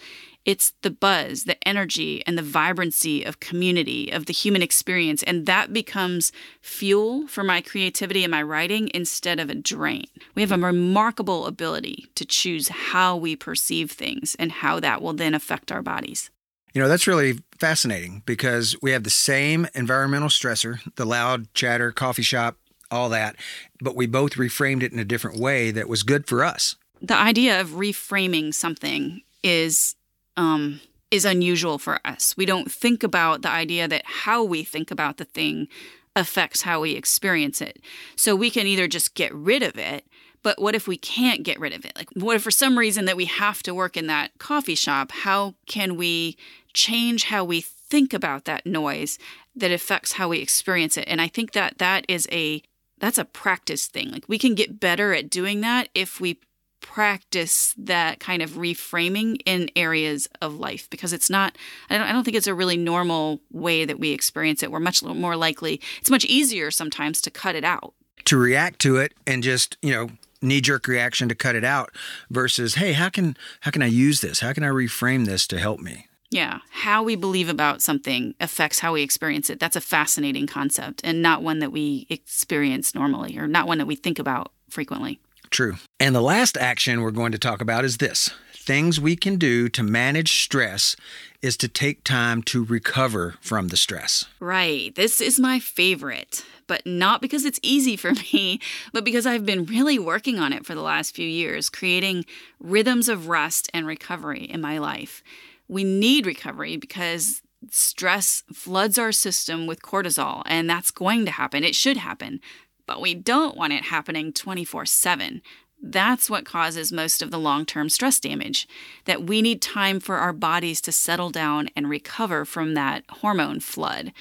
It's 0.47 0.71
the 0.81 0.89
buzz, 0.89 1.43
the 1.43 1.61
energy, 1.67 2.23
and 2.25 2.37
the 2.37 2.41
vibrancy 2.41 3.21
of 3.21 3.41
community, 3.41 4.09
of 4.09 4.27
the 4.27 4.33
human 4.33 4.61
experience. 4.61 5.21
And 5.23 5.45
that 5.45 5.73
becomes 5.73 6.31
fuel 6.61 7.27
for 7.27 7.43
my 7.43 7.59
creativity 7.59 8.23
and 8.23 8.31
my 8.31 8.41
writing 8.41 8.89
instead 8.93 9.41
of 9.41 9.49
a 9.49 9.55
drain. 9.55 10.05
We 10.35 10.41
have 10.41 10.53
a 10.53 10.57
remarkable 10.57 11.47
ability 11.47 12.05
to 12.15 12.23
choose 12.23 12.69
how 12.69 13.17
we 13.17 13.35
perceive 13.35 13.91
things 13.91 14.37
and 14.39 14.53
how 14.53 14.79
that 14.79 15.01
will 15.01 15.11
then 15.11 15.33
affect 15.33 15.69
our 15.69 15.81
bodies. 15.81 16.29
You 16.73 16.81
know, 16.81 16.87
that's 16.87 17.07
really 17.07 17.39
fascinating 17.59 18.23
because 18.25 18.73
we 18.81 18.91
have 18.91 19.03
the 19.03 19.09
same 19.09 19.67
environmental 19.75 20.29
stressor, 20.29 20.79
the 20.95 21.05
loud 21.05 21.53
chatter, 21.55 21.91
coffee 21.91 22.21
shop, 22.21 22.55
all 22.89 23.09
that, 23.09 23.35
but 23.81 23.97
we 23.97 24.07
both 24.07 24.35
reframed 24.35 24.81
it 24.81 24.93
in 24.93 24.99
a 24.99 25.03
different 25.03 25.37
way 25.37 25.71
that 25.71 25.89
was 25.89 26.03
good 26.03 26.25
for 26.25 26.45
us. 26.45 26.77
The 27.01 27.17
idea 27.17 27.59
of 27.59 27.71
reframing 27.71 28.53
something 28.53 29.23
is 29.43 29.95
um, 30.37 30.79
is 31.11 31.25
unusual 31.25 31.77
for 31.77 31.99
us. 32.05 32.35
We 32.37 32.45
don't 32.45 32.71
think 32.71 33.03
about 33.03 33.41
the 33.41 33.49
idea 33.49 33.87
that 33.87 34.03
how 34.05 34.43
we 34.43 34.63
think 34.63 34.91
about 34.91 35.17
the 35.17 35.25
thing 35.25 35.67
affects 36.15 36.63
how 36.63 36.81
we 36.81 36.93
experience 36.93 37.61
it. 37.61 37.79
So 38.15 38.35
we 38.35 38.49
can 38.49 38.67
either 38.67 38.87
just 38.87 39.13
get 39.13 39.33
rid 39.33 39.63
of 39.63 39.77
it, 39.77 40.05
but 40.43 40.61
what 40.61 40.75
if 40.75 40.87
we 40.87 40.97
can't 40.97 41.43
get 41.43 41.59
rid 41.59 41.73
of 41.73 41.85
it? 41.85 41.93
Like, 41.95 42.09
what 42.13 42.35
if 42.35 42.43
for 42.43 42.51
some 42.51 42.77
reason 42.77 43.05
that 43.05 43.17
we 43.17 43.25
have 43.25 43.61
to 43.63 43.73
work 43.73 43.97
in 43.97 44.07
that 44.07 44.31
coffee 44.39 44.75
shop, 44.75 45.11
how 45.11 45.55
can 45.65 45.95
we 45.95 46.37
change 46.73 47.25
how 47.25 47.43
we 47.43 47.61
think 47.61 48.13
about 48.13 48.45
that 48.45 48.65
noise 48.65 49.19
that 49.55 49.71
affects 49.71 50.13
how 50.13 50.29
we 50.29 50.39
experience 50.39 50.97
it? 50.97 51.05
And 51.07 51.21
I 51.21 51.27
think 51.27 51.51
that 51.53 51.77
that 51.77 52.05
is 52.07 52.27
a 52.31 52.61
that's 52.99 53.19
a 53.19 53.25
practice 53.25 53.85
thing. 53.85 54.11
Like 54.11 54.27
we 54.27 54.39
can 54.39 54.55
get 54.55 54.79
better 54.79 55.13
at 55.13 55.29
doing 55.29 55.61
that 55.61 55.89
if 55.93 56.19
we 56.19 56.39
practice 56.81 57.73
that 57.77 58.19
kind 58.19 58.41
of 58.41 58.51
reframing 58.51 59.39
in 59.45 59.69
areas 59.75 60.27
of 60.41 60.55
life 60.55 60.89
because 60.89 61.13
it's 61.13 61.29
not 61.29 61.57
I 61.89 61.97
don't, 61.97 62.07
I 62.07 62.11
don't 62.11 62.23
think 62.23 62.37
it's 62.37 62.47
a 62.47 62.53
really 62.53 62.77
normal 62.77 63.41
way 63.51 63.85
that 63.85 63.99
we 63.99 64.11
experience 64.11 64.63
it. 64.63 64.71
We're 64.71 64.79
much 64.79 65.03
more 65.03 65.35
likely 65.35 65.81
it's 65.99 66.09
much 66.09 66.25
easier 66.25 66.71
sometimes 66.71 67.21
to 67.21 67.31
cut 67.31 67.55
it 67.55 67.63
out. 67.63 67.93
To 68.25 68.37
react 68.37 68.79
to 68.79 68.97
it 68.97 69.13
and 69.25 69.43
just 69.43 69.77
you 69.81 69.91
know 69.91 70.09
knee 70.41 70.61
jerk 70.61 70.87
reaction 70.87 71.27
to 71.29 71.35
cut 71.35 71.55
it 71.55 71.63
out 71.63 71.91
versus 72.29 72.75
hey 72.75 72.93
how 72.93 73.09
can 73.09 73.35
how 73.61 73.71
can 73.71 73.81
i 73.81 73.87
use 73.87 74.21
this? 74.21 74.39
How 74.39 74.53
can 74.53 74.63
i 74.63 74.69
reframe 74.69 75.25
this 75.25 75.47
to 75.47 75.59
help 75.59 75.79
me? 75.79 76.07
Yeah. 76.29 76.59
How 76.71 77.03
we 77.03 77.15
believe 77.15 77.47
about 77.47 77.81
something 77.81 78.35
affects 78.39 78.79
how 78.79 78.93
we 78.93 79.01
experience 79.01 79.49
it. 79.49 79.59
That's 79.59 79.77
a 79.77 79.81
fascinating 79.81 80.45
concept 80.45 81.01
and 81.03 81.21
not 81.21 81.41
one 81.41 81.59
that 81.59 81.71
we 81.71 82.05
experience 82.09 82.93
normally 82.93 83.37
or 83.37 83.47
not 83.47 83.67
one 83.67 83.77
that 83.77 83.87
we 83.87 83.95
think 83.95 84.19
about 84.19 84.51
frequently. 84.69 85.19
True. 85.49 85.77
And 85.99 86.15
the 86.15 86.21
last 86.21 86.57
action 86.57 87.01
we're 87.01 87.11
going 87.11 87.31
to 87.31 87.39
talk 87.39 87.59
about 87.59 87.83
is 87.83 87.97
this 87.97 88.29
things 88.53 88.99
we 88.99 89.15
can 89.15 89.37
do 89.37 89.69
to 89.69 89.81
manage 89.81 90.43
stress 90.43 90.95
is 91.41 91.55
to 91.55 91.69
take 91.69 92.03
time 92.03 92.43
to 92.43 92.65
recover 92.65 93.35
from 93.39 93.69
the 93.69 93.77
stress. 93.77 94.25
Right. 94.41 94.93
This 94.93 95.21
is 95.21 95.39
my 95.39 95.57
favorite, 95.57 96.43
but 96.67 96.85
not 96.85 97.21
because 97.21 97.45
it's 97.45 97.61
easy 97.63 97.95
for 97.95 98.11
me, 98.33 98.59
but 98.91 99.05
because 99.05 99.25
I've 99.25 99.45
been 99.45 99.65
really 99.65 99.97
working 99.97 100.37
on 100.37 100.51
it 100.51 100.65
for 100.65 100.75
the 100.75 100.81
last 100.81 101.15
few 101.15 101.27
years, 101.27 101.69
creating 101.69 102.25
rhythms 102.59 103.07
of 103.07 103.29
rest 103.29 103.69
and 103.73 103.87
recovery 103.87 104.43
in 104.43 104.59
my 104.59 104.77
life. 104.77 105.23
We 105.69 105.83
need 105.85 106.25
recovery 106.25 106.75
because 106.75 107.41
stress 107.71 108.43
floods 108.53 108.99
our 108.99 109.13
system 109.13 109.65
with 109.65 109.81
cortisol, 109.81 110.43
and 110.45 110.69
that's 110.69 110.91
going 110.91 111.25
to 111.25 111.31
happen. 111.31 111.63
It 111.63 111.73
should 111.73 111.97
happen 111.97 112.41
but 112.87 113.01
we 113.01 113.13
don't 113.13 113.55
want 113.55 113.73
it 113.73 113.83
happening 113.83 114.33
24 114.33 114.87
7. 114.87 115.41
That's 115.81 116.29
what 116.29 116.45
causes 116.45 116.91
most 116.91 117.21
of 117.21 117.31
the 117.31 117.39
long 117.39 117.65
term 117.65 117.89
stress 117.89 118.19
damage. 118.19 118.67
That 119.05 119.23
we 119.23 119.41
need 119.41 119.61
time 119.61 119.99
for 119.99 120.17
our 120.17 120.33
bodies 120.33 120.81
to 120.81 120.91
settle 120.91 121.29
down 121.29 121.69
and 121.75 121.89
recover 121.89 122.45
from 122.45 122.73
that 122.73 123.03
hormone 123.09 123.59
flood. 123.59 124.11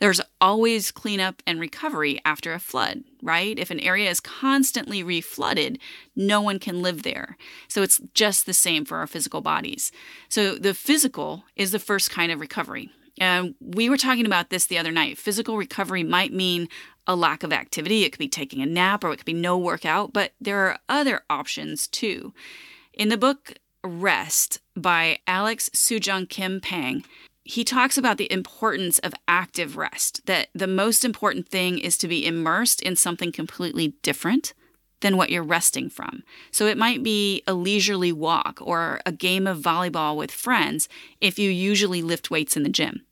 There's 0.00 0.20
always 0.40 0.90
cleanup 0.90 1.42
and 1.46 1.60
recovery 1.60 2.20
after 2.24 2.52
a 2.52 2.58
flood, 2.58 3.04
right? 3.22 3.58
If 3.58 3.70
an 3.70 3.80
area 3.80 4.10
is 4.10 4.20
constantly 4.20 5.02
reflooded, 5.04 5.78
no 6.16 6.42
one 6.42 6.58
can 6.58 6.82
live 6.82 7.04
there. 7.04 7.36
So 7.68 7.82
it's 7.82 8.00
just 8.12 8.44
the 8.44 8.52
same 8.52 8.84
for 8.84 8.98
our 8.98 9.06
physical 9.06 9.40
bodies. 9.40 9.92
So 10.28 10.56
the 10.56 10.74
physical 10.74 11.44
is 11.56 11.70
the 11.70 11.78
first 11.78 12.10
kind 12.10 12.32
of 12.32 12.40
recovery. 12.40 12.90
And 13.18 13.54
we 13.60 13.88
were 13.88 13.96
talking 13.96 14.26
about 14.26 14.50
this 14.50 14.66
the 14.66 14.78
other 14.78 14.90
night. 14.90 15.18
Physical 15.18 15.56
recovery 15.56 16.02
might 16.02 16.32
mean 16.32 16.68
a 17.06 17.16
lack 17.16 17.42
of 17.42 17.52
activity. 17.52 18.04
It 18.04 18.10
could 18.10 18.18
be 18.18 18.28
taking 18.28 18.62
a 18.62 18.66
nap 18.66 19.04
or 19.04 19.12
it 19.12 19.18
could 19.18 19.26
be 19.26 19.32
no 19.32 19.58
workout, 19.58 20.12
but 20.12 20.32
there 20.40 20.60
are 20.60 20.78
other 20.88 21.22
options 21.28 21.86
too. 21.86 22.32
In 22.92 23.08
the 23.08 23.16
book 23.16 23.54
Rest 23.82 24.60
by 24.76 25.18
Alex 25.26 25.68
Soojung 25.74 26.28
Kim 26.28 26.60
Pang, 26.60 27.04
he 27.44 27.62
talks 27.62 27.98
about 27.98 28.16
the 28.16 28.32
importance 28.32 28.98
of 29.00 29.12
active 29.28 29.76
rest, 29.76 30.24
that 30.24 30.48
the 30.54 30.66
most 30.66 31.04
important 31.04 31.48
thing 31.48 31.78
is 31.78 31.98
to 31.98 32.08
be 32.08 32.26
immersed 32.26 32.80
in 32.80 32.96
something 32.96 33.30
completely 33.30 33.94
different 34.02 34.54
than 35.00 35.18
what 35.18 35.28
you're 35.28 35.42
resting 35.42 35.90
from. 35.90 36.22
So 36.50 36.66
it 36.66 36.78
might 36.78 37.02
be 37.02 37.42
a 37.46 37.52
leisurely 37.52 38.12
walk 38.12 38.60
or 38.62 39.00
a 39.04 39.12
game 39.12 39.46
of 39.46 39.58
volleyball 39.58 40.16
with 40.16 40.30
friends 40.30 40.88
if 41.20 41.38
you 41.38 41.50
usually 41.50 42.00
lift 42.00 42.30
weights 42.30 42.56
in 42.56 42.62
the 42.62 42.70
gym. 42.70 43.02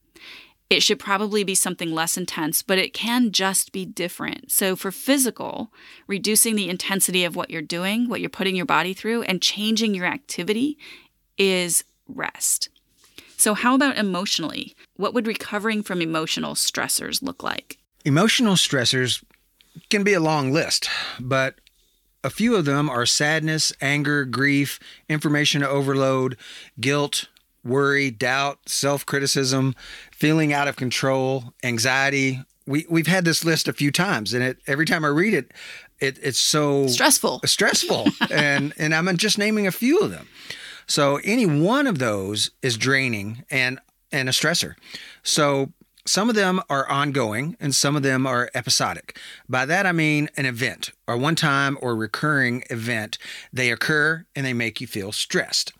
It 0.73 0.83
should 0.83 0.99
probably 0.99 1.45
be 1.45 1.55
something 1.55 1.93
less 1.93 2.17
intense, 2.17 2.63
but 2.63 2.79
it 2.79 2.95
can 2.95 3.31
just 3.31 3.73
be 3.73 3.85
different. 3.85 4.51
So, 4.51 4.75
for 4.75 4.91
physical, 4.91 5.71
reducing 6.07 6.57
the 6.57 6.71
intensity 6.71 7.25
of 7.27 7.37
what 7.37 7.51
you're 7.51 7.61
doing, 7.61 8.09
what 8.09 8.23
you're 8.23 8.31
putting 8.31 8.57
your 8.57 8.65
body 8.65 8.95
through, 8.95 9.21
and 9.25 9.43
changing 9.43 9.95
your 9.95 10.07
activity 10.07 10.79
is 11.37 11.85
rest. 12.09 12.71
So, 13.37 13.53
how 13.53 13.75
about 13.75 13.99
emotionally? 13.99 14.75
What 14.97 15.13
would 15.13 15.27
recovering 15.27 15.83
from 15.83 16.01
emotional 16.01 16.55
stressors 16.55 17.23
look 17.23 17.43
like? 17.43 17.77
Emotional 18.07 18.55
stressors 18.55 19.23
can 19.91 20.05
be 20.05 20.15
a 20.15 20.21
long 20.21 20.53
list, 20.53 20.89
but 21.21 21.57
a 22.25 22.31
few 22.31 22.57
of 22.57 22.65
them 22.65 22.89
are 22.89 23.05
sadness, 23.05 23.75
anger, 23.83 24.25
grief, 24.25 24.81
information 25.07 25.63
overload, 25.63 26.39
guilt, 26.81 27.29
worry, 27.65 28.11
doubt, 28.11 28.59
self 28.67 29.05
criticism, 29.07 29.75
feeling 30.13 30.53
out 30.53 30.69
of 30.69 30.77
control, 30.77 31.55
anxiety. 31.63 32.43
We, 32.67 32.87
we've 32.89 33.09
had 33.09 33.25
this 33.25 33.45
list 33.45 33.67
a 33.67 33.73
few 33.73 33.91
times, 33.91 34.33
and 34.33 34.43
it, 34.43 34.59
every 34.67 34.87
time 34.87 35.05
I 35.05 35.09
read 35.09 35.35
it, 35.35 35.53
it 36.01 36.19
it's 36.23 36.39
so 36.39 36.87
stressful. 36.87 37.41
Stressful. 37.45 38.09
and, 38.31 38.73
and 38.79 38.95
I'm 38.95 39.17
just 39.17 39.39
naming 39.39 39.67
a 39.67 39.73
few 39.73 39.99
of 40.01 40.11
them. 40.11 40.29
So 40.87 41.19
any 41.25 41.47
one 41.47 41.87
of 41.87 41.99
those 41.99 42.51
is 42.61 42.77
draining 42.77 43.45
and, 43.51 43.79
and 44.11 44.29
a 44.29 44.33
stressor. 44.33 44.75
So 45.23 45.73
some 46.05 46.29
of 46.29 46.35
them 46.35 46.61
are 46.69 46.89
ongoing 46.89 47.57
and 47.61 47.75
some 47.75 47.95
of 47.95 48.03
them 48.03 48.27
are 48.27 48.51
episodic. 48.55 49.19
By 49.49 49.65
that 49.67 49.87
I 49.87 49.93
mean 49.93 50.29
an 50.37 50.47
event, 50.47 50.91
or 51.07 51.17
one 51.17 51.37
time 51.37 51.79
or 51.81 51.95
recurring 51.95 52.65
event. 52.71 53.19
They 53.53 53.71
occur 53.71 54.27
and 54.35 54.45
they 54.45 54.53
make 54.53 54.81
you 54.81 54.87
feel 54.87 55.13
stressed. 55.13 55.73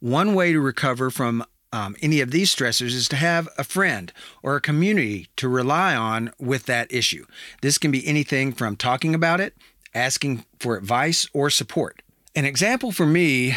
One 0.00 0.34
way 0.34 0.52
to 0.52 0.60
recover 0.60 1.10
from 1.10 1.44
um, 1.72 1.96
any 2.00 2.20
of 2.20 2.30
these 2.30 2.54
stressors 2.54 2.94
is 2.94 3.08
to 3.08 3.16
have 3.16 3.48
a 3.58 3.64
friend 3.64 4.12
or 4.42 4.56
a 4.56 4.60
community 4.60 5.28
to 5.36 5.48
rely 5.48 5.94
on 5.94 6.32
with 6.38 6.66
that 6.66 6.92
issue. 6.92 7.26
This 7.62 7.78
can 7.78 7.90
be 7.90 8.06
anything 8.06 8.52
from 8.52 8.76
talking 8.76 9.14
about 9.14 9.40
it, 9.40 9.54
asking 9.94 10.44
for 10.58 10.76
advice, 10.76 11.28
or 11.32 11.50
support. 11.50 12.02
An 12.34 12.44
example 12.44 12.92
for 12.92 13.06
me 13.06 13.54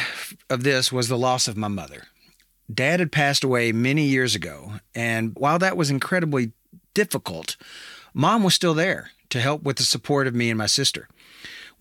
of 0.49 0.63
this 0.63 0.91
was 0.91 1.07
the 1.07 1.17
loss 1.17 1.47
of 1.47 1.57
my 1.57 1.67
mother. 1.67 2.07
Dad 2.73 2.99
had 2.99 3.11
passed 3.11 3.43
away 3.43 3.71
many 3.71 4.05
years 4.05 4.33
ago, 4.33 4.73
and 4.95 5.33
while 5.35 5.59
that 5.59 5.77
was 5.77 5.89
incredibly 5.89 6.53
difficult, 6.93 7.57
mom 8.13 8.43
was 8.43 8.55
still 8.55 8.73
there 8.73 9.11
to 9.29 9.39
help 9.39 9.63
with 9.63 9.77
the 9.77 9.83
support 9.83 10.27
of 10.27 10.35
me 10.35 10.49
and 10.49 10.57
my 10.57 10.65
sister. 10.65 11.07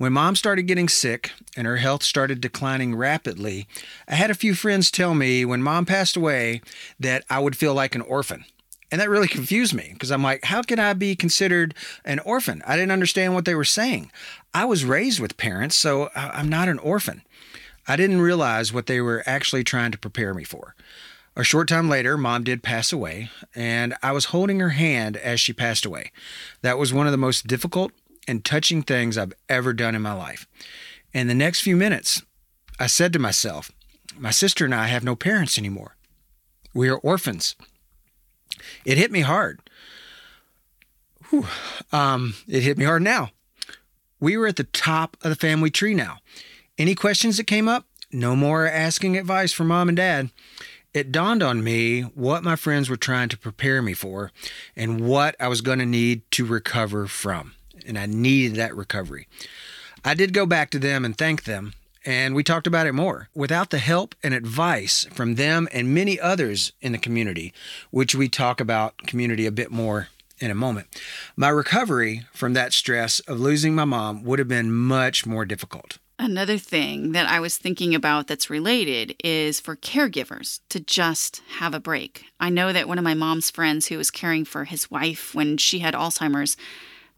When 0.00 0.14
mom 0.14 0.34
started 0.34 0.62
getting 0.62 0.88
sick 0.88 1.30
and 1.58 1.66
her 1.66 1.76
health 1.76 2.02
started 2.02 2.40
declining 2.40 2.94
rapidly, 2.94 3.68
I 4.08 4.14
had 4.14 4.30
a 4.30 4.34
few 4.34 4.54
friends 4.54 4.90
tell 4.90 5.14
me 5.14 5.44
when 5.44 5.62
mom 5.62 5.84
passed 5.84 6.16
away 6.16 6.62
that 6.98 7.22
I 7.28 7.38
would 7.38 7.54
feel 7.54 7.74
like 7.74 7.94
an 7.94 8.00
orphan. 8.00 8.46
And 8.90 8.98
that 8.98 9.10
really 9.10 9.28
confused 9.28 9.74
me 9.74 9.90
because 9.92 10.10
I'm 10.10 10.22
like, 10.22 10.44
how 10.44 10.62
can 10.62 10.78
I 10.78 10.94
be 10.94 11.14
considered 11.14 11.74
an 12.02 12.18
orphan? 12.20 12.62
I 12.66 12.76
didn't 12.76 12.92
understand 12.92 13.34
what 13.34 13.44
they 13.44 13.54
were 13.54 13.62
saying. 13.62 14.10
I 14.54 14.64
was 14.64 14.86
raised 14.86 15.20
with 15.20 15.36
parents, 15.36 15.76
so 15.76 16.08
I'm 16.16 16.48
not 16.48 16.70
an 16.70 16.78
orphan. 16.78 17.20
I 17.86 17.96
didn't 17.96 18.22
realize 18.22 18.72
what 18.72 18.86
they 18.86 19.02
were 19.02 19.22
actually 19.26 19.64
trying 19.64 19.92
to 19.92 19.98
prepare 19.98 20.32
me 20.32 20.44
for. 20.44 20.74
A 21.36 21.44
short 21.44 21.68
time 21.68 21.90
later, 21.90 22.16
mom 22.16 22.42
did 22.42 22.62
pass 22.62 22.90
away, 22.90 23.28
and 23.54 23.94
I 24.02 24.12
was 24.12 24.26
holding 24.26 24.60
her 24.60 24.70
hand 24.70 25.18
as 25.18 25.40
she 25.40 25.52
passed 25.52 25.84
away. 25.84 26.10
That 26.62 26.78
was 26.78 26.90
one 26.90 27.06
of 27.06 27.12
the 27.12 27.18
most 27.18 27.46
difficult 27.46 27.92
and 28.26 28.44
touching 28.44 28.82
things 28.82 29.16
I've 29.16 29.32
ever 29.48 29.72
done 29.72 29.94
in 29.94 30.02
my 30.02 30.12
life. 30.12 30.46
In 31.12 31.26
the 31.26 31.34
next 31.34 31.60
few 31.60 31.76
minutes, 31.76 32.22
I 32.78 32.86
said 32.86 33.12
to 33.12 33.18
myself, 33.18 33.70
My 34.16 34.30
sister 34.30 34.64
and 34.64 34.74
I 34.74 34.86
have 34.86 35.04
no 35.04 35.16
parents 35.16 35.58
anymore. 35.58 35.96
We 36.72 36.88
are 36.88 36.98
orphans. 36.98 37.56
It 38.84 38.98
hit 38.98 39.10
me 39.10 39.20
hard. 39.20 39.60
Whew. 41.30 41.46
Um, 41.92 42.34
it 42.48 42.62
hit 42.62 42.78
me 42.78 42.84
hard 42.84 43.02
now. 43.02 43.30
We 44.20 44.36
were 44.36 44.46
at 44.46 44.56
the 44.56 44.64
top 44.64 45.16
of 45.22 45.30
the 45.30 45.36
family 45.36 45.70
tree 45.70 45.94
now. 45.94 46.18
Any 46.78 46.94
questions 46.94 47.36
that 47.36 47.44
came 47.44 47.68
up? 47.68 47.86
No 48.12 48.34
more 48.36 48.66
asking 48.66 49.16
advice 49.16 49.52
from 49.52 49.68
mom 49.68 49.88
and 49.88 49.96
dad. 49.96 50.30
It 50.92 51.12
dawned 51.12 51.42
on 51.42 51.62
me 51.62 52.02
what 52.02 52.42
my 52.42 52.56
friends 52.56 52.90
were 52.90 52.96
trying 52.96 53.28
to 53.28 53.38
prepare 53.38 53.80
me 53.80 53.94
for 53.94 54.32
and 54.74 55.00
what 55.00 55.36
I 55.38 55.46
was 55.46 55.60
going 55.60 55.78
to 55.78 55.86
need 55.86 56.28
to 56.32 56.44
recover 56.44 57.06
from. 57.06 57.54
And 57.86 57.98
I 57.98 58.06
needed 58.06 58.56
that 58.56 58.76
recovery. 58.76 59.28
I 60.04 60.14
did 60.14 60.32
go 60.32 60.46
back 60.46 60.70
to 60.70 60.78
them 60.78 61.04
and 61.04 61.16
thank 61.16 61.44
them, 61.44 61.74
and 62.06 62.34
we 62.34 62.42
talked 62.42 62.66
about 62.66 62.86
it 62.86 62.94
more. 62.94 63.28
Without 63.34 63.70
the 63.70 63.78
help 63.78 64.14
and 64.22 64.32
advice 64.32 65.06
from 65.12 65.34
them 65.34 65.68
and 65.72 65.94
many 65.94 66.18
others 66.18 66.72
in 66.80 66.92
the 66.92 66.98
community, 66.98 67.52
which 67.90 68.14
we 68.14 68.28
talk 68.28 68.60
about 68.60 68.96
community 69.06 69.44
a 69.44 69.52
bit 69.52 69.70
more 69.70 70.08
in 70.38 70.50
a 70.50 70.54
moment, 70.54 70.86
my 71.36 71.50
recovery 71.50 72.26
from 72.32 72.54
that 72.54 72.72
stress 72.72 73.20
of 73.20 73.40
losing 73.40 73.74
my 73.74 73.84
mom 73.84 74.24
would 74.24 74.38
have 74.38 74.48
been 74.48 74.72
much 74.72 75.26
more 75.26 75.44
difficult. 75.44 75.98
Another 76.18 76.58
thing 76.58 77.12
that 77.12 77.28
I 77.28 77.40
was 77.40 77.56
thinking 77.56 77.94
about 77.94 78.26
that's 78.26 78.50
related 78.50 79.16
is 79.24 79.58
for 79.58 79.74
caregivers 79.74 80.60
to 80.68 80.80
just 80.80 81.40
have 81.58 81.74
a 81.74 81.80
break. 81.80 82.24
I 82.38 82.50
know 82.50 82.72
that 82.72 82.88
one 82.88 82.98
of 82.98 83.04
my 83.04 83.14
mom's 83.14 83.50
friends 83.50 83.86
who 83.86 83.96
was 83.96 84.10
caring 84.10 84.44
for 84.44 84.64
his 84.64 84.90
wife 84.90 85.34
when 85.34 85.56
she 85.56 85.78
had 85.78 85.94
Alzheimer's 85.94 86.58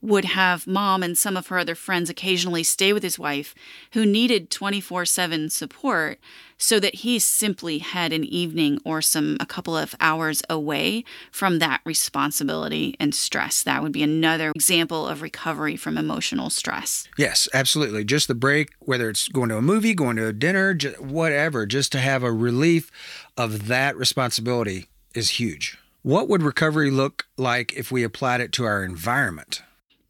would 0.03 0.25
have 0.25 0.67
mom 0.67 1.03
and 1.03 1.17
some 1.17 1.37
of 1.37 1.47
her 1.47 1.59
other 1.59 1.77
friends 1.77 2.11
occasionally 2.11 2.65
stay 2.65 2.93
with 2.93 3.05
his 3.05 3.19
wife 3.19 3.55
who 3.93 4.05
needed 4.05 4.51
24/7 4.51 5.49
support 5.49 6.19
so 6.59 6.79
that 6.79 6.97
he 6.97 7.19
simply 7.19 7.79
had 7.79 8.13
an 8.13 8.25
evening 8.25 8.79
or 8.85 9.01
some 9.01 9.37
a 9.41 9.47
couple 9.47 9.77
of 9.77 9.95
hours 10.01 10.43
away 10.51 11.05
from 11.31 11.59
that 11.59 11.81
responsibility 11.85 12.95
and 13.01 13.15
stress. 13.15 13.63
That 13.63 13.83
would 13.83 13.93
be 13.93 14.03
another 14.03 14.53
example 14.55 15.09
of 15.09 15.23
recovery 15.23 15.77
from 15.77 15.97
emotional 15.97 16.51
stress. 16.51 17.09
Yes 17.17 17.49
absolutely. 17.55 18.05
Just 18.05 18.29
the 18.29 18.35
break 18.35 18.71
whether 18.81 19.09
it's 19.09 19.29
going 19.29 19.49
to 19.51 19.57
a 19.57 19.63
movie 19.63 19.95
going 19.95 20.17
to 20.17 20.27
a 20.27 20.33
dinner 20.33 20.75
whatever 20.99 21.65
just 21.65 21.93
to 21.93 22.01
have 22.01 22.23
a 22.23 22.33
relief 22.33 22.91
of 23.37 23.69
that 23.69 23.97
responsibility 23.97 24.87
is 25.15 25.31
huge. 25.31 25.79
What 26.03 26.29
would 26.29 26.43
recovery 26.43 26.91
look 26.91 27.27
like 27.37 27.73
if 27.75 27.93
we 27.93 28.03
applied 28.03 28.41
it 28.41 28.51
to 28.53 28.65
our 28.65 28.83
environment 28.83 29.63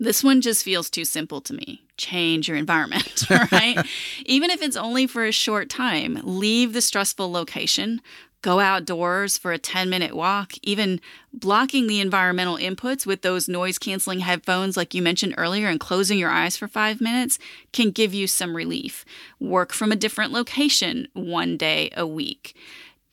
this 0.02 0.24
one 0.24 0.40
just 0.40 0.64
feels 0.64 0.90
too 0.90 1.04
simple 1.04 1.40
to 1.42 1.54
me. 1.54 1.82
Change 1.96 2.48
your 2.48 2.56
environment, 2.56 3.24
right? 3.52 3.78
Even 4.26 4.50
if 4.50 4.60
it's 4.60 4.76
only 4.76 5.06
for 5.06 5.24
a 5.24 5.32
short 5.32 5.68
time, 5.68 6.18
leave 6.24 6.72
the 6.72 6.80
stressful 6.80 7.30
location, 7.30 8.00
go 8.42 8.58
outdoors 8.58 9.38
for 9.38 9.52
a 9.52 9.58
10 9.58 9.88
minute 9.88 10.14
walk, 10.16 10.54
even 10.62 11.00
blocking 11.32 11.86
the 11.86 12.00
environmental 12.00 12.56
inputs 12.56 13.06
with 13.06 13.22
those 13.22 13.48
noise 13.48 13.78
canceling 13.78 14.18
headphones, 14.18 14.76
like 14.76 14.92
you 14.92 15.00
mentioned 15.02 15.34
earlier, 15.38 15.68
and 15.68 15.78
closing 15.78 16.18
your 16.18 16.30
eyes 16.30 16.56
for 16.56 16.66
five 16.66 17.00
minutes 17.00 17.38
can 17.72 17.90
give 17.92 18.12
you 18.12 18.26
some 18.26 18.56
relief. 18.56 19.04
Work 19.38 19.72
from 19.72 19.92
a 19.92 19.96
different 19.96 20.32
location 20.32 21.06
one 21.14 21.56
day 21.56 21.90
a 21.96 22.06
week. 22.06 22.56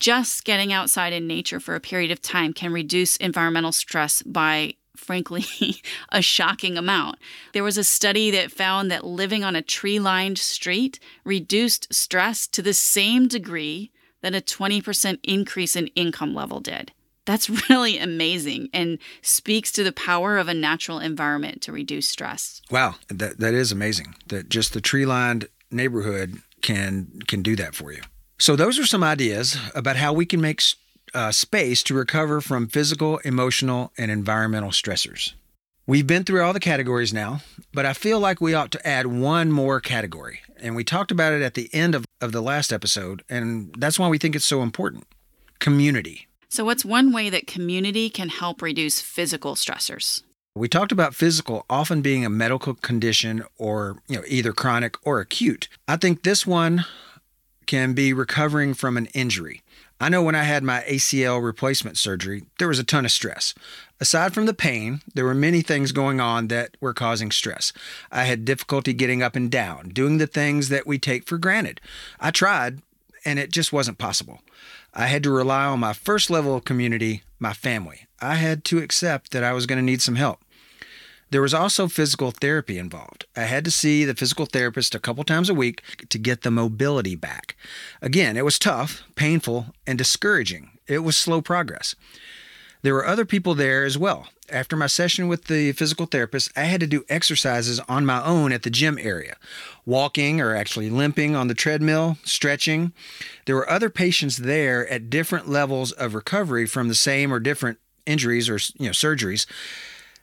Just 0.00 0.44
getting 0.44 0.72
outside 0.72 1.12
in 1.12 1.26
nature 1.26 1.60
for 1.60 1.74
a 1.74 1.80
period 1.80 2.10
of 2.10 2.22
time 2.22 2.52
can 2.52 2.72
reduce 2.72 3.16
environmental 3.18 3.70
stress 3.70 4.22
by 4.22 4.74
frankly, 5.00 5.44
a 6.10 6.22
shocking 6.22 6.76
amount. 6.76 7.18
There 7.52 7.64
was 7.64 7.78
a 7.78 7.84
study 7.84 8.30
that 8.30 8.52
found 8.52 8.90
that 8.90 9.04
living 9.04 9.42
on 9.42 9.56
a 9.56 9.62
tree 9.62 9.98
lined 9.98 10.38
street 10.38 11.00
reduced 11.24 11.92
stress 11.92 12.46
to 12.48 12.62
the 12.62 12.74
same 12.74 13.26
degree 13.26 13.90
that 14.22 14.34
a 14.34 14.40
20% 14.40 15.18
increase 15.22 15.74
in 15.74 15.86
income 15.88 16.34
level 16.34 16.60
did. 16.60 16.92
That's 17.24 17.50
really 17.70 17.98
amazing 17.98 18.68
and 18.72 18.98
speaks 19.22 19.72
to 19.72 19.84
the 19.84 19.92
power 19.92 20.38
of 20.38 20.48
a 20.48 20.54
natural 20.54 20.98
environment 20.98 21.62
to 21.62 21.72
reduce 21.72 22.08
stress. 22.08 22.62
Wow, 22.70 22.96
that, 23.08 23.38
that 23.38 23.54
is 23.54 23.72
amazing. 23.72 24.14
That 24.26 24.48
just 24.48 24.72
the 24.72 24.80
tree 24.80 25.06
lined 25.06 25.48
neighborhood 25.70 26.42
can 26.62 27.20
can 27.26 27.42
do 27.42 27.56
that 27.56 27.74
for 27.74 27.92
you. 27.92 28.02
So 28.38 28.56
those 28.56 28.78
are 28.78 28.86
some 28.86 29.04
ideas 29.04 29.56
about 29.74 29.96
how 29.96 30.12
we 30.12 30.26
can 30.26 30.40
make 30.40 30.62
uh, 31.14 31.32
space 31.32 31.82
to 31.84 31.94
recover 31.94 32.40
from 32.40 32.68
physical, 32.68 33.18
emotional, 33.18 33.92
and 33.96 34.10
environmental 34.10 34.70
stressors. 34.70 35.34
We've 35.86 36.06
been 36.06 36.24
through 36.24 36.42
all 36.42 36.52
the 36.52 36.60
categories 36.60 37.12
now, 37.12 37.40
but 37.72 37.84
I 37.84 37.94
feel 37.94 38.20
like 38.20 38.40
we 38.40 38.54
ought 38.54 38.70
to 38.72 38.86
add 38.86 39.06
one 39.06 39.50
more 39.50 39.80
category. 39.80 40.40
And 40.58 40.76
we 40.76 40.84
talked 40.84 41.10
about 41.10 41.32
it 41.32 41.42
at 41.42 41.54
the 41.54 41.68
end 41.72 41.94
of, 41.94 42.04
of 42.20 42.32
the 42.32 42.40
last 42.40 42.72
episode, 42.72 43.24
and 43.28 43.74
that's 43.76 43.98
why 43.98 44.08
we 44.08 44.18
think 44.18 44.36
it's 44.36 44.44
so 44.44 44.62
important 44.62 45.04
community. 45.58 46.28
So, 46.48 46.64
what's 46.64 46.84
one 46.84 47.12
way 47.12 47.30
that 47.30 47.46
community 47.46 48.10
can 48.10 48.28
help 48.28 48.62
reduce 48.62 49.00
physical 49.00 49.54
stressors? 49.54 50.22
We 50.54 50.68
talked 50.68 50.90
about 50.90 51.14
physical 51.14 51.64
often 51.70 52.02
being 52.02 52.24
a 52.24 52.30
medical 52.30 52.74
condition 52.74 53.44
or, 53.56 53.98
you 54.08 54.16
know, 54.16 54.24
either 54.26 54.52
chronic 54.52 54.96
or 55.06 55.20
acute. 55.20 55.68
I 55.86 55.96
think 55.96 56.22
this 56.22 56.46
one 56.46 56.84
can 57.66 57.92
be 57.92 58.12
recovering 58.12 58.74
from 58.74 58.96
an 58.96 59.06
injury. 59.14 59.62
I 60.02 60.08
know 60.08 60.22
when 60.22 60.34
I 60.34 60.44
had 60.44 60.64
my 60.64 60.80
ACL 60.88 61.44
replacement 61.44 61.98
surgery, 61.98 62.44
there 62.58 62.68
was 62.68 62.78
a 62.78 62.84
ton 62.84 63.04
of 63.04 63.12
stress. 63.12 63.52
Aside 64.00 64.32
from 64.32 64.46
the 64.46 64.54
pain, 64.54 65.02
there 65.14 65.26
were 65.26 65.34
many 65.34 65.60
things 65.60 65.92
going 65.92 66.20
on 66.20 66.48
that 66.48 66.74
were 66.80 66.94
causing 66.94 67.30
stress. 67.30 67.74
I 68.10 68.24
had 68.24 68.46
difficulty 68.46 68.94
getting 68.94 69.22
up 69.22 69.36
and 69.36 69.50
down, 69.50 69.90
doing 69.90 70.16
the 70.16 70.26
things 70.26 70.70
that 70.70 70.86
we 70.86 70.98
take 70.98 71.26
for 71.26 71.36
granted. 71.36 71.82
I 72.18 72.30
tried, 72.30 72.80
and 73.26 73.38
it 73.38 73.52
just 73.52 73.74
wasn't 73.74 73.98
possible. 73.98 74.40
I 74.94 75.08
had 75.08 75.22
to 75.24 75.30
rely 75.30 75.66
on 75.66 75.80
my 75.80 75.92
first 75.92 76.30
level 76.30 76.56
of 76.56 76.64
community, 76.64 77.22
my 77.38 77.52
family. 77.52 78.06
I 78.22 78.36
had 78.36 78.64
to 78.64 78.78
accept 78.78 79.32
that 79.32 79.44
I 79.44 79.52
was 79.52 79.66
going 79.66 79.78
to 79.78 79.84
need 79.84 80.00
some 80.00 80.16
help. 80.16 80.40
There 81.30 81.42
was 81.42 81.54
also 81.54 81.86
physical 81.86 82.32
therapy 82.32 82.76
involved. 82.76 83.24
I 83.36 83.42
had 83.42 83.64
to 83.64 83.70
see 83.70 84.04
the 84.04 84.14
physical 84.14 84.46
therapist 84.46 84.94
a 84.94 85.00
couple 85.00 85.22
times 85.22 85.48
a 85.48 85.54
week 85.54 85.82
to 86.08 86.18
get 86.18 86.42
the 86.42 86.50
mobility 86.50 87.14
back. 87.14 87.56
Again, 88.02 88.36
it 88.36 88.44
was 88.44 88.58
tough, 88.58 89.04
painful, 89.14 89.66
and 89.86 89.96
discouraging. 89.96 90.70
It 90.88 91.00
was 91.00 91.16
slow 91.16 91.40
progress. 91.40 91.94
There 92.82 92.94
were 92.94 93.06
other 93.06 93.24
people 93.24 93.54
there 93.54 93.84
as 93.84 93.96
well. 93.96 94.28
After 94.50 94.74
my 94.74 94.88
session 94.88 95.28
with 95.28 95.44
the 95.44 95.70
physical 95.72 96.06
therapist, 96.06 96.50
I 96.56 96.62
had 96.62 96.80
to 96.80 96.86
do 96.86 97.04
exercises 97.08 97.78
on 97.80 98.04
my 98.04 98.24
own 98.24 98.52
at 98.52 98.64
the 98.64 98.70
gym 98.70 98.98
area, 98.98 99.36
walking 99.86 100.40
or 100.40 100.56
actually 100.56 100.90
limping 100.90 101.36
on 101.36 101.46
the 101.46 101.54
treadmill, 101.54 102.16
stretching. 102.24 102.92
There 103.44 103.54
were 103.54 103.70
other 103.70 103.90
patients 103.90 104.38
there 104.38 104.88
at 104.88 105.10
different 105.10 105.48
levels 105.48 105.92
of 105.92 106.14
recovery 106.14 106.66
from 106.66 106.88
the 106.88 106.94
same 106.94 107.32
or 107.32 107.38
different 107.38 107.78
injuries 108.06 108.48
or 108.48 108.58
you 108.78 108.86
know 108.86 108.92
surgeries 108.92 109.46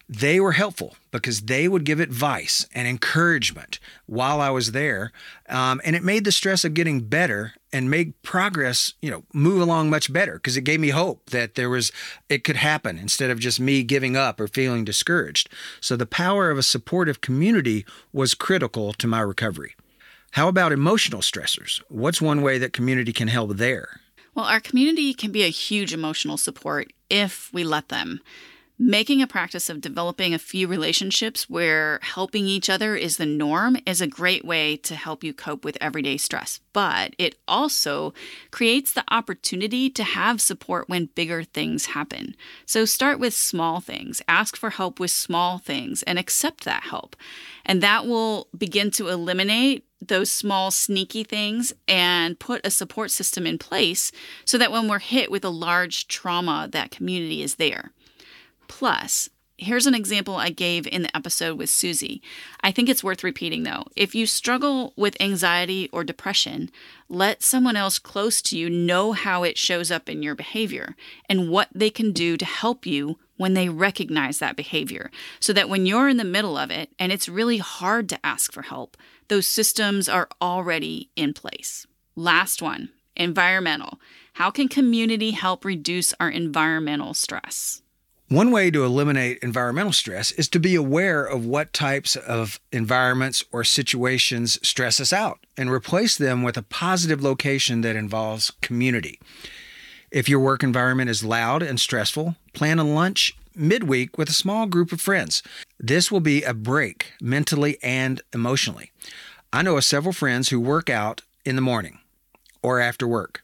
they 0.10 0.40
were 0.40 0.54
helpful 0.54 0.96
because 1.12 1.42
they 1.42 1.68
would 1.68 1.84
give 1.84 2.00
advice 2.00 2.66
and 2.74 2.88
encouragement 2.88 3.80
while 4.06 4.40
I 4.40 4.50
was 4.50 4.72
there. 4.72 5.12
Um, 5.50 5.82
and 5.84 5.96
it 5.96 6.04
made 6.04 6.24
the 6.24 6.32
stress 6.32 6.64
of 6.64 6.74
getting 6.74 7.02
better 7.02 7.54
and 7.74 7.90
made 7.90 8.22
progress, 8.22 8.94
you 9.02 9.12
know, 9.12 9.24
move 9.34 9.62
along 9.62 9.90
much 9.90 10.12
better 10.12 10.36
because 10.36 10.56
it 10.56 10.62
gave 10.62 10.80
me 10.80 10.90
hope 10.90 11.30
that 11.32 11.56
there 11.56 11.70
was, 11.70 11.92
it 12.30 12.46
could 12.46 12.56
happen 12.56 12.98
instead 12.98 13.30
of 13.30 13.40
just 13.40 13.60
me 13.60 13.84
giving 13.84 14.16
up 14.16 14.40
or 14.40 14.48
feeling 14.48 14.86
discouraged. 14.86 15.50
So 15.82 15.98
the 15.98 16.06
power 16.06 16.50
of 16.50 16.58
a 16.58 16.64
supportive 16.64 17.20
community 17.20 17.86
was 18.14 18.34
critical 18.34 18.94
to 18.94 19.08
my 19.08 19.20
recovery. 19.20 19.76
How 20.32 20.48
about 20.48 20.72
emotional 20.72 21.22
stressors? 21.22 21.82
What's 21.90 22.22
one 22.22 22.42
way 22.42 22.58
that 22.60 22.72
community 22.72 23.12
can 23.12 23.28
help 23.28 23.58
there? 23.58 24.00
Well, 24.36 24.46
our 24.46 24.60
community 24.60 25.14
can 25.14 25.32
be 25.32 25.44
a 25.44 25.50
huge 25.50 25.94
emotional 25.94 26.38
support 26.38 26.94
if 27.10 27.52
we 27.54 27.64
let 27.64 27.90
them. 27.90 28.22
Making 28.80 29.24
a 29.24 29.28
practice 29.28 29.72
of 29.72 29.82
developing 29.82 30.36
a 30.36 30.40
few 30.40 30.68
relationships 30.68 31.50
where 31.50 31.98
helping 32.04 32.46
each 32.46 32.70
other 32.70 32.96
is 32.96 33.18
the 33.18 33.26
norm 33.26 33.76
is 33.88 34.02
a 34.02 34.08
great 34.08 34.46
way 34.46 34.78
to 34.78 34.94
help 34.94 35.24
you 35.24 35.34
cope 35.34 35.66
with 35.66 35.80
everyday 35.82 36.18
stress. 36.18 36.60
But 36.74 37.16
it 37.18 37.40
also 37.48 38.14
creates 38.52 38.94
the 38.94 39.04
opportunity 39.10 39.90
to 39.90 40.04
have 40.04 40.40
support 40.42 40.90
when 40.90 41.10
bigger 41.16 41.44
things 41.44 41.88
happen. 41.88 42.36
So 42.68 42.86
start 42.86 43.20
with 43.20 43.34
small 43.34 43.80
things, 43.80 44.22
ask 44.28 44.56
for 44.56 44.70
help 44.70 45.00
with 45.00 45.10
small 45.10 45.58
things, 45.58 46.04
and 46.04 46.20
accept 46.20 46.64
that 46.66 46.84
help. 46.84 47.16
And 47.66 47.82
that 47.82 48.06
will 48.06 48.48
begin 48.56 48.92
to 48.92 49.08
eliminate 49.08 49.86
those 50.06 50.32
small 50.32 50.70
sneaky 50.70 51.24
things 51.24 51.74
and 51.88 52.40
put 52.40 52.64
a 52.64 52.70
support 52.70 53.10
system 53.10 53.48
in 53.48 53.58
place 53.58 54.12
so 54.46 54.60
that 54.60 54.72
when 54.72 54.88
we're 54.88 55.00
hit 55.00 55.32
with 55.32 55.44
a 55.44 55.50
large 55.50 56.08
trauma, 56.08 56.70
that 56.72 56.92
community 56.92 57.42
is 57.42 57.56
there. 57.56 57.92
Plus, 58.68 59.30
Here's 59.60 59.88
an 59.88 59.96
example 59.96 60.36
I 60.36 60.52
gave 60.52 60.86
in 60.86 61.02
the 61.02 61.18
episode 61.18 61.58
with 61.58 61.72
Susie. 61.72 62.22
I 62.62 62.72
think 62.72 62.90
it's 62.90 63.04
worth 63.04 63.24
repeating 63.24 63.64
though. 63.64 63.86
If 63.96 64.14
you 64.14 64.28
struggle 64.28 64.94
with 64.96 65.20
anxiety 65.20 65.90
or 65.92 66.04
depression, 66.04 66.70
let 67.10 67.42
someone 67.42 67.76
else 67.76 67.98
close 67.98 68.40
to 68.44 68.58
you 68.58 68.70
know 68.70 69.14
how 69.14 69.42
it 69.42 69.58
shows 69.58 69.90
up 69.90 70.10
in 70.10 70.22
your 70.22 70.36
behavior 70.36 70.96
and 71.28 71.50
what 71.50 71.70
they 71.74 71.90
can 71.90 72.12
do 72.12 72.38
to 72.38 72.46
help 72.46 72.86
you 72.86 73.18
when 73.38 73.56
they 73.56 73.68
recognize 73.68 74.38
that 74.38 74.56
behavior. 74.56 75.10
So 75.40 75.54
that 75.54 75.70
when 75.70 75.88
you're 75.88 76.10
in 76.10 76.18
the 76.18 76.24
middle 76.24 76.56
of 76.56 76.70
it 76.70 76.92
and 77.00 77.12
it's 77.12 77.28
really 77.28 77.58
hard 77.58 78.10
to 78.10 78.24
ask 78.24 78.54
for 78.54 78.62
help, 78.62 78.96
those 79.28 79.48
systems 79.48 80.08
are 80.08 80.30
already 80.40 81.10
in 81.16 81.34
place. 81.34 81.88
Last 82.16 82.62
one 82.62 82.90
environmental. 83.16 84.00
How 84.34 84.52
can 84.52 84.68
community 84.68 85.32
help 85.32 85.66
reduce 85.66 86.14
our 86.20 86.30
environmental 86.30 87.16
stress? 87.16 87.82
One 88.30 88.52
way 88.52 88.72
to 88.72 88.84
eliminate 88.84 89.40
environmental 89.42 89.94
stress 89.94 90.32
is 90.32 90.50
to 90.50 90.60
be 90.60 90.76
aware 90.76 91.24
of 91.24 91.46
what 91.46 91.72
types 91.72 92.18
of 92.18 92.60
environments 92.74 93.46
or 93.54 93.64
situations 93.64 94.60
stress 94.68 95.00
us 95.00 95.14
out 95.14 95.40
and 95.56 95.72
replace 95.72 96.18
them 96.18 96.44
with 96.44 96.58
a 96.58 96.62
positive 96.62 97.24
location 97.24 97.80
that 97.82 97.96
involves 97.96 98.52
community. 98.62 99.18
If 100.12 100.28
your 100.28 100.42
work 100.42 100.62
environment 100.62 101.10
is 101.10 101.24
loud 101.24 101.64
and 101.64 101.80
stressful, 101.80 102.36
plan 102.52 102.80
a 102.80 102.84
lunch 102.84 103.38
midweek 103.56 104.18
with 104.18 104.28
a 104.28 104.34
small 104.34 104.66
group 104.66 104.92
of 104.92 105.00
friends. 105.00 105.42
This 105.80 106.12
will 106.12 106.20
be 106.20 106.44
a 106.44 106.54
break 106.54 107.14
mentally 107.22 107.78
and 107.82 108.22
emotionally. 108.34 108.92
I 109.54 109.62
know 109.62 109.78
of 109.78 109.86
several 109.86 110.12
friends 110.12 110.50
who 110.50 110.60
work 110.60 110.90
out 110.90 111.22
in 111.46 111.56
the 111.56 111.62
morning 111.62 112.00
or 112.62 112.82
after 112.82 113.08
work. 113.08 113.42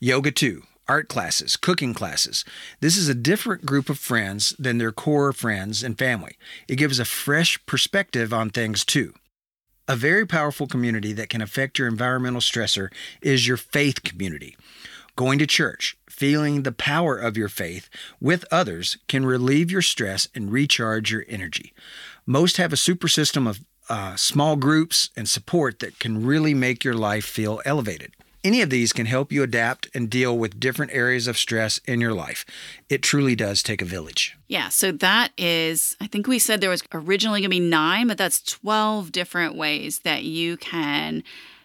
Yoga 0.00 0.30
too, 0.30 0.62
art 0.92 1.08
classes, 1.08 1.56
cooking 1.56 1.94
classes. 1.94 2.44
This 2.80 2.98
is 2.98 3.08
a 3.08 3.14
different 3.14 3.64
group 3.64 3.88
of 3.88 3.98
friends 3.98 4.54
than 4.58 4.76
their 4.76 4.92
core 4.92 5.32
friends 5.32 5.82
and 5.82 5.98
family. 5.98 6.36
It 6.68 6.76
gives 6.76 6.98
a 6.98 7.06
fresh 7.06 7.58
perspective 7.64 8.30
on 8.34 8.50
things 8.50 8.84
too. 8.84 9.14
A 9.88 9.96
very 9.96 10.26
powerful 10.26 10.66
community 10.66 11.14
that 11.14 11.30
can 11.30 11.40
affect 11.40 11.78
your 11.78 11.88
environmental 11.88 12.42
stressor 12.42 12.92
is 13.22 13.48
your 13.48 13.56
faith 13.56 14.02
community. 14.02 14.54
Going 15.16 15.38
to 15.38 15.46
church, 15.46 15.96
feeling 16.10 16.62
the 16.62 16.72
power 16.72 17.16
of 17.16 17.38
your 17.38 17.48
faith 17.48 17.88
with 18.20 18.44
others 18.52 18.98
can 19.08 19.24
relieve 19.24 19.70
your 19.70 19.80
stress 19.80 20.28
and 20.34 20.52
recharge 20.52 21.10
your 21.10 21.24
energy. 21.26 21.72
Most 22.26 22.58
have 22.58 22.74
a 22.74 22.76
super 22.76 23.08
system 23.08 23.46
of 23.46 23.64
uh, 23.88 24.16
small 24.16 24.56
groups 24.56 25.08
and 25.16 25.26
support 25.26 25.78
that 25.78 25.98
can 25.98 26.26
really 26.26 26.52
make 26.52 26.84
your 26.84 26.94
life 26.94 27.24
feel 27.24 27.62
elevated. 27.64 28.12
Any 28.44 28.60
of 28.60 28.70
these 28.70 28.92
can 28.92 29.06
help 29.06 29.30
you 29.30 29.44
adapt 29.44 29.88
and 29.94 30.10
deal 30.10 30.36
with 30.36 30.58
different 30.58 30.92
areas 30.92 31.28
of 31.28 31.38
stress 31.38 31.78
in 31.86 32.00
your 32.00 32.12
life. 32.12 32.44
It 32.88 33.00
truly 33.00 33.36
does 33.36 33.62
take 33.62 33.80
a 33.80 33.84
village. 33.84 34.36
Yeah, 34.48 34.68
so 34.68 34.90
that 34.90 35.30
is, 35.38 35.96
I 36.00 36.08
think 36.08 36.26
we 36.26 36.40
said 36.40 36.60
there 36.60 36.68
was 36.68 36.82
originally 36.92 37.40
going 37.40 37.50
to 37.50 37.56
be 37.56 37.60
nine, 37.60 38.08
but 38.08 38.18
that's 38.18 38.42
12 38.42 39.12
different 39.12 39.54
ways 39.54 40.00
that 40.00 40.24
you 40.24 40.56
can 40.56 41.22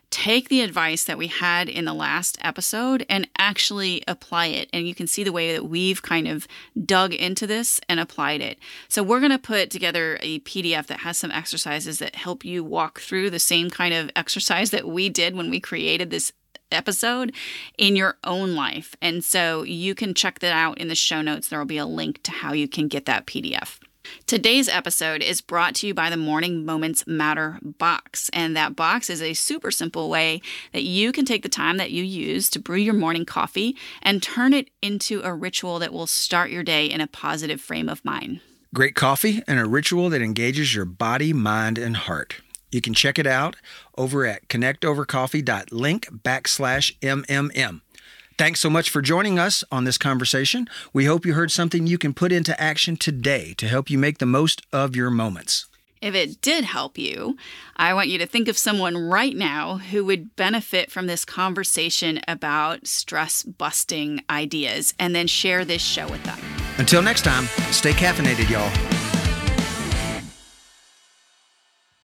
take 0.09 0.49
the 0.49 0.61
advice 0.61 1.03
that 1.03 1.17
we 1.17 1.27
had 1.27 1.67
in 1.67 1.85
the 1.85 1.93
last 1.93 2.37
episode 2.41 3.05
and 3.09 3.27
actually 3.37 4.03
apply 4.07 4.45
it. 4.45 4.69
And 4.71 4.87
you 4.87 4.95
can 4.95 5.07
see 5.07 5.23
the 5.23 5.33
way 5.33 5.53
that 5.53 5.65
we've 5.65 6.01
kind 6.01 6.27
of 6.27 6.47
dug 6.85 7.13
into 7.13 7.45
this 7.45 7.81
and 7.89 7.99
applied 7.99 8.41
it. 8.41 8.57
So, 8.87 9.03
we're 9.03 9.19
going 9.19 9.31
to 9.31 9.39
put 9.39 9.69
together 9.69 10.17
a 10.21 10.39
PDF 10.41 10.87
that 10.87 11.01
has 11.01 11.17
some 11.17 11.31
exercises 11.31 11.99
that 11.99 12.15
help 12.15 12.45
you 12.45 12.63
walk 12.63 13.01
through 13.01 13.31
the 13.31 13.39
same 13.39 13.69
kind 13.69 13.93
of 13.93 14.09
exercise 14.15 14.69
that 14.71 14.87
we 14.87 15.09
did 15.09 15.35
when 15.35 15.49
we 15.49 15.59
created 15.59 16.09
this 16.09 16.31
episode 16.71 17.33
in 17.77 17.95
your 17.95 18.17
own 18.23 18.55
life. 18.55 18.95
And 19.01 19.23
so 19.23 19.63
you 19.63 19.95
can 19.95 20.13
check 20.13 20.39
that 20.39 20.53
out 20.53 20.77
in 20.77 20.87
the 20.87 20.95
show 20.95 21.21
notes. 21.21 21.47
There 21.47 21.59
will 21.59 21.65
be 21.65 21.77
a 21.77 21.85
link 21.85 22.23
to 22.23 22.31
how 22.31 22.53
you 22.53 22.67
can 22.67 22.87
get 22.87 23.05
that 23.05 23.25
PDF. 23.25 23.79
Today's 24.25 24.69
episode 24.69 25.21
is 25.21 25.41
brought 25.41 25.75
to 25.75 25.87
you 25.87 25.93
by 25.93 26.09
the 26.09 26.17
Morning 26.17 26.65
Moments 26.65 27.05
Matter 27.07 27.59
box. 27.61 28.29
And 28.33 28.55
that 28.55 28.75
box 28.75 29.09
is 29.09 29.21
a 29.21 29.33
super 29.33 29.71
simple 29.71 30.09
way 30.09 30.41
that 30.73 30.83
you 30.83 31.11
can 31.11 31.25
take 31.25 31.43
the 31.43 31.49
time 31.49 31.77
that 31.77 31.91
you 31.91 32.03
use 32.03 32.49
to 32.51 32.59
brew 32.59 32.77
your 32.77 32.93
morning 32.93 33.25
coffee 33.25 33.75
and 34.01 34.23
turn 34.23 34.53
it 34.53 34.69
into 34.81 35.21
a 35.23 35.33
ritual 35.33 35.79
that 35.79 35.93
will 35.93 36.07
start 36.07 36.51
your 36.51 36.63
day 36.63 36.85
in 36.85 37.01
a 37.01 37.07
positive 37.07 37.61
frame 37.61 37.89
of 37.89 38.03
mind. 38.03 38.41
Great 38.73 38.95
coffee 38.95 39.41
and 39.47 39.59
a 39.59 39.65
ritual 39.65 40.09
that 40.09 40.21
engages 40.21 40.75
your 40.75 40.85
body, 40.85 41.31
mind, 41.31 41.77
and 41.77 41.95
heart. 41.97 42.41
You 42.71 42.81
can 42.81 42.93
check 42.93 43.17
it 43.17 43.27
out 43.27 43.55
over 43.97 44.25
at 44.25 44.47
connectovercoffee.link 44.47 46.07
backslash 46.23 46.97
MMM. 46.99 47.81
Thanks 48.37 48.59
so 48.59 48.69
much 48.69 48.89
for 48.89 49.01
joining 49.01 49.39
us 49.39 49.63
on 49.71 49.85
this 49.85 49.97
conversation. 49.97 50.67
We 50.93 51.05
hope 51.05 51.25
you 51.25 51.33
heard 51.33 51.51
something 51.51 51.87
you 51.87 51.97
can 51.97 52.13
put 52.13 52.31
into 52.31 52.59
action 52.61 52.95
today 52.95 53.55
to 53.57 53.67
help 53.67 53.89
you 53.89 53.97
make 53.97 54.19
the 54.19 54.27
most 54.27 54.61
of 54.71 54.95
your 54.95 55.09
moments. 55.09 55.65
If 56.01 56.13
it 56.13 56.41
did 56.41 56.63
help 56.63 56.99
you, 56.99 57.37
I 57.75 57.95
want 57.95 58.09
you 58.09 58.19
to 58.19 58.27
think 58.27 58.47
of 58.47 58.57
someone 58.57 58.95
right 58.95 59.35
now 59.35 59.77
who 59.77 60.05
would 60.05 60.35
benefit 60.35 60.91
from 60.91 61.07
this 61.07 61.25
conversation 61.25 62.21
about 62.27 62.85
stress 62.85 63.41
busting 63.41 64.23
ideas 64.29 64.93
and 64.99 65.15
then 65.15 65.25
share 65.25 65.65
this 65.65 65.81
show 65.81 66.07
with 66.07 66.23
them. 66.23 66.37
Until 66.77 67.01
next 67.01 67.23
time, 67.23 67.45
stay 67.71 67.93
caffeinated, 67.93 68.49
y'all. 68.49 69.06